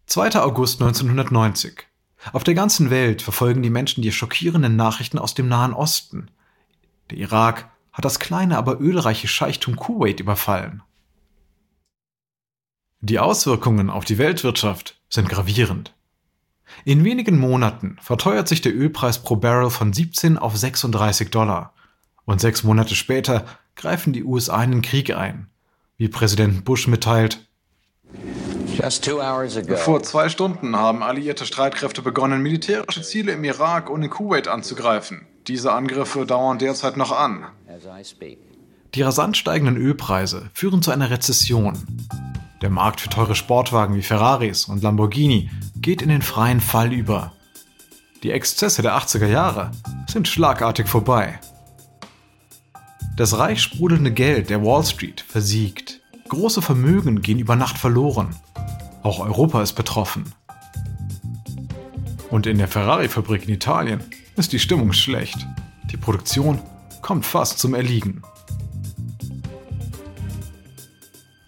2. 0.05 0.39
August 0.41 0.79
1990. 0.79 1.87
Auf 2.31 2.43
der 2.43 2.53
ganzen 2.53 2.91
Welt 2.91 3.23
verfolgen 3.23 3.63
die 3.63 3.71
Menschen 3.71 4.03
die 4.03 4.11
schockierenden 4.11 4.75
Nachrichten 4.75 5.17
aus 5.17 5.33
dem 5.33 5.47
Nahen 5.47 5.73
Osten. 5.73 6.29
Der 7.09 7.17
Irak 7.17 7.71
hat 7.91 8.05
das 8.05 8.19
kleine, 8.19 8.59
aber 8.59 8.79
ölreiche 8.79 9.27
Scheichtum 9.27 9.75
Kuwait 9.75 10.19
überfallen. 10.19 10.83
Die 13.01 13.19
Auswirkungen 13.19 13.89
auf 13.89 14.05
die 14.05 14.17
Weltwirtschaft 14.17 14.99
sind 15.15 15.29
gravierend. 15.29 15.93
In 16.83 17.03
wenigen 17.03 17.39
Monaten 17.39 17.97
verteuert 18.01 18.47
sich 18.47 18.61
der 18.61 18.75
Ölpreis 18.75 19.19
pro 19.19 19.35
Barrel 19.35 19.69
von 19.69 19.93
17 19.93 20.37
auf 20.37 20.55
36 20.55 21.29
Dollar. 21.31 21.73
Und 22.25 22.41
sechs 22.41 22.63
Monate 22.63 22.95
später 22.95 23.45
greifen 23.75 24.13
die 24.13 24.23
USA 24.23 24.63
in 24.63 24.71
den 24.71 24.81
Krieg 24.81 25.15
ein. 25.15 25.47
Wie 25.97 26.07
Präsident 26.07 26.65
Bush 26.65 26.87
mitteilt, 26.87 27.39
vor 29.77 30.03
zwei 30.03 30.27
Stunden 30.27 30.75
haben 30.75 31.01
alliierte 31.01 31.45
Streitkräfte 31.45 32.01
begonnen, 32.01 32.41
militärische 32.41 33.01
Ziele 33.01 33.31
im 33.31 33.43
Irak 33.43 33.89
und 33.89 34.03
in 34.03 34.09
Kuwait 34.09 34.49
anzugreifen. 34.49 35.25
Diese 35.47 35.71
Angriffe 35.71 36.25
dauern 36.25 36.59
derzeit 36.59 36.97
noch 36.97 37.11
an. 37.11 37.45
Die 38.93 39.01
rasant 39.01 39.37
steigenden 39.37 39.77
Ölpreise 39.77 40.49
führen 40.53 40.81
zu 40.81 40.91
einer 40.91 41.09
Rezession. 41.09 41.77
Der 42.61 42.69
Markt 42.69 43.01
für 43.01 43.09
teure 43.09 43.35
Sportwagen 43.35 43.95
wie 43.95 44.01
Ferraris 44.01 44.65
und 44.65 44.81
Lamborghini 44.81 45.49
geht 45.75 46.01
in 46.01 46.09
den 46.09 46.21
freien 46.21 46.61
Fall 46.61 46.93
über. 46.93 47.33
Die 48.23 48.31
Exzesse 48.31 48.81
der 48.81 48.97
80er 48.97 49.27
Jahre 49.27 49.71
sind 50.07 50.27
schlagartig 50.27 50.87
vorbei. 50.87 51.39
Das 53.17 53.37
reich 53.37 53.61
sprudelnde 53.61 54.11
Geld 54.11 54.49
der 54.49 54.63
Wall 54.63 54.83
Street 54.83 55.21
versiegt. 55.27 56.01
Große 56.27 56.61
Vermögen 56.61 57.21
gehen 57.21 57.39
über 57.39 57.55
Nacht 57.55 57.77
verloren. 57.77 58.35
Auch 59.03 59.19
Europa 59.19 59.61
ist 59.61 59.73
betroffen. 59.73 60.33
Und 62.29 62.47
in 62.47 62.57
der 62.57 62.67
Ferrari-Fabrik 62.67 63.47
in 63.47 63.53
Italien 63.53 64.03
ist 64.35 64.51
die 64.51 64.59
Stimmung 64.59 64.91
schlecht. 64.91 65.45
Die 65.91 65.97
Produktion 65.97 66.59
kommt 67.01 67.25
fast 67.25 67.59
zum 67.59 67.73
Erliegen. 67.73 68.23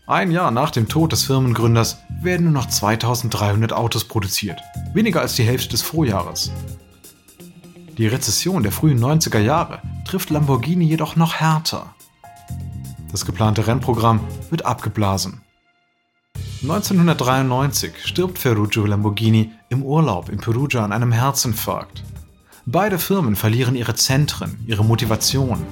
Ein 0.10 0.32
Jahr 0.32 0.52
nach 0.52 0.72
dem 0.72 0.88
Tod 0.88 1.12
des 1.12 1.26
Firmengründers 1.26 1.98
werden 2.22 2.46
nur 2.46 2.54
noch 2.54 2.70
2300 2.70 3.74
Autos 3.74 4.06
produziert, 4.06 4.62
weniger 4.93 5.20
als 5.20 5.36
die 5.36 5.43
Hälfte 5.43 5.72
des 5.72 5.82
Vorjahres. 5.82 6.50
Die 7.98 8.08
Rezession 8.08 8.63
der 8.63 8.72
frühen 8.72 9.04
90er 9.04 9.39
Jahre 9.39 9.82
trifft 10.06 10.30
Lamborghini 10.30 10.86
jedoch 10.86 11.17
noch 11.17 11.36
härter. 11.36 11.93
Das 13.12 13.26
geplante 13.26 13.67
Rennprogramm 13.67 14.22
wird 14.50 14.65
abgeblasen. 14.65 15.41
1993 16.62 17.91
stirbt 18.06 18.38
Ferruccio 18.38 18.86
Lamborghini 18.86 19.52
im 19.67 19.84
Urlaub 19.84 20.30
in 20.30 20.38
Perugia 20.38 20.86
an 20.86 20.93
einem 20.93 21.12
Herzinfarkt. 21.12 22.06
Beide 22.65 22.98
Firmen 22.98 23.36
verlieren 23.36 23.76
ihre 23.76 23.96
Zentren, 23.96 24.58
ihre 24.67 24.86
Motivation. 24.86 25.65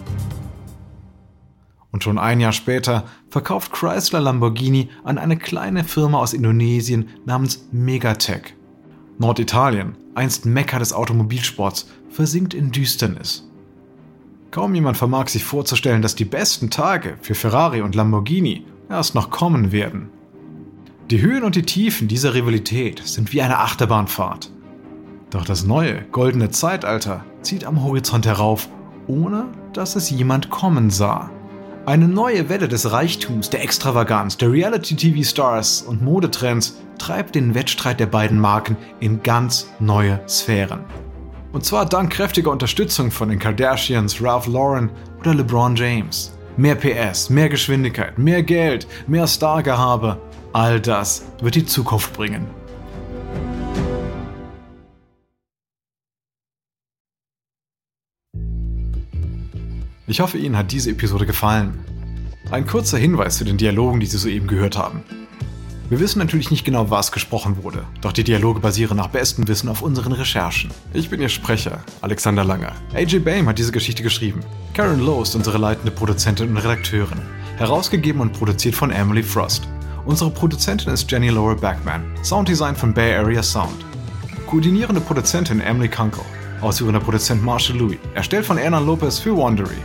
Und 1.95 2.03
schon 2.03 2.17
ein 2.17 2.41
Jahr 2.41 2.51
später 2.51 3.05
verkauft 3.29 3.71
Chrysler 3.71 4.19
Lamborghini 4.19 4.89
an 5.05 5.17
eine 5.17 5.37
kleine 5.37 5.85
Firma 5.85 6.19
aus 6.19 6.33
Indonesien 6.33 7.07
namens 7.23 7.69
Megatech. 7.71 8.53
Norditalien, 9.17 9.95
einst 10.13 10.45
Mekka 10.45 10.77
des 10.77 10.91
Automobilsports, 10.91 11.87
versinkt 12.09 12.53
in 12.53 12.73
Düsternis. 12.73 13.49
Kaum 14.51 14.75
jemand 14.75 14.97
vermag 14.97 15.29
sich 15.29 15.45
vorzustellen, 15.45 16.01
dass 16.01 16.15
die 16.15 16.25
besten 16.25 16.69
Tage 16.69 17.15
für 17.21 17.33
Ferrari 17.33 17.79
und 17.79 17.95
Lamborghini 17.95 18.65
erst 18.89 19.15
noch 19.15 19.29
kommen 19.29 19.71
werden. 19.71 20.09
Die 21.09 21.21
Höhen 21.21 21.45
und 21.45 21.55
die 21.55 21.63
Tiefen 21.63 22.09
dieser 22.09 22.33
Rivalität 22.33 23.01
sind 23.05 23.31
wie 23.31 23.41
eine 23.41 23.59
Achterbahnfahrt. 23.59 24.51
Doch 25.29 25.45
das 25.45 25.65
neue, 25.65 26.01
goldene 26.11 26.49
Zeitalter 26.49 27.23
zieht 27.41 27.63
am 27.63 27.85
Horizont 27.85 28.25
herauf, 28.25 28.67
ohne 29.07 29.45
dass 29.71 29.95
es 29.95 30.09
jemand 30.09 30.49
kommen 30.49 30.89
sah. 30.89 31.31
Eine 31.85 32.07
neue 32.07 32.49
Welle 32.49 32.67
des 32.67 32.91
Reichtums, 32.91 33.51
der 33.51 33.61
Extravaganz, 33.61 34.37
der 34.37 34.51
Reality-TV-Stars 34.51 35.83
und 35.83 36.01
Modetrends 36.01 36.77
treibt 36.97 37.35
den 37.35 37.53
Wettstreit 37.53 37.99
der 37.99 38.07
beiden 38.07 38.39
Marken 38.39 38.75
in 38.99 39.21
ganz 39.21 39.67
neue 39.79 40.19
Sphären. 40.27 40.79
Und 41.51 41.63
zwar 41.63 41.85
dank 41.85 42.11
kräftiger 42.11 42.49
Unterstützung 42.49 43.11
von 43.11 43.29
den 43.29 43.37
Kardashians, 43.37 44.21
Ralph 44.21 44.47
Lauren 44.47 44.89
oder 45.19 45.35
LeBron 45.35 45.75
James. 45.75 46.33
Mehr 46.57 46.75
PS, 46.75 47.29
mehr 47.29 47.49
Geschwindigkeit, 47.49 48.17
mehr 48.17 48.41
Geld, 48.41 48.87
mehr 49.05 49.27
Stargehabe 49.27 50.17
All 50.55 50.79
das 50.79 51.25
wird 51.41 51.55
die 51.55 51.65
Zukunft 51.65 52.13
bringen. 52.13 52.47
Ich 60.07 60.19
hoffe, 60.19 60.37
Ihnen 60.37 60.55
hat 60.55 60.71
diese 60.71 60.91
Episode 60.91 61.25
gefallen. 61.25 61.79
Ein 62.51 62.67
kurzer 62.67 62.99
Hinweis 62.99 63.37
zu 63.37 63.43
den 63.43 63.57
Dialogen, 63.57 63.99
die 63.99 64.05
Sie 64.05 64.19
soeben 64.19 64.45
gehört 64.45 64.77
haben. 64.77 65.01
Wir 65.89 65.99
wissen 65.99 66.19
natürlich 66.19 66.51
nicht 66.51 66.63
genau, 66.63 66.91
was 66.91 67.11
gesprochen 67.11 67.63
wurde, 67.63 67.85
doch 68.01 68.11
die 68.11 68.23
Dialoge 68.23 68.59
basieren 68.59 68.97
nach 68.97 69.07
bestem 69.07 69.47
Wissen 69.47 69.67
auf 69.67 69.81
unseren 69.81 70.11
Recherchen. 70.11 70.69
Ich 70.93 71.09
bin 71.09 71.21
Ihr 71.21 71.29
Sprecher, 71.29 71.83
Alexander 72.01 72.43
Langer. 72.43 72.73
AJ 72.93 73.19
Bame 73.19 73.47
hat 73.47 73.57
diese 73.57 73.71
Geschichte 73.71 74.03
geschrieben. 74.03 74.41
Karen 74.75 74.99
Lowe 74.99 75.23
ist 75.23 75.35
unsere 75.35 75.57
leitende 75.57 75.91
Produzentin 75.91 76.49
und 76.49 76.57
Redakteurin. 76.57 77.21
Herausgegeben 77.57 78.21
und 78.21 78.33
produziert 78.33 78.75
von 78.75 78.91
Emily 78.91 79.23
Frost. 79.23 79.67
Unsere 80.05 80.29
Produzentin 80.29 80.93
ist 80.93 81.09
Jenny 81.09 81.29
Laura 81.29 81.55
Backman. 81.55 82.03
Sounddesign 82.23 82.75
von 82.75 82.93
Bay 82.93 83.15
Area 83.15 83.41
Sound. 83.41 83.83
Koordinierende 84.45 85.01
Produzentin 85.01 85.61
Emily 85.61 85.89
Kunkel. 85.89 86.21
Ausführender 86.65 86.99
Produzent 86.99 87.43
Marshall 87.43 87.77
Louis. 87.77 87.99
Erstellt 88.15 88.43
von 88.43 88.57
Erna 88.57 88.79
Lopez 88.79 89.19
für 89.19 89.37
Wandery. 89.37 89.77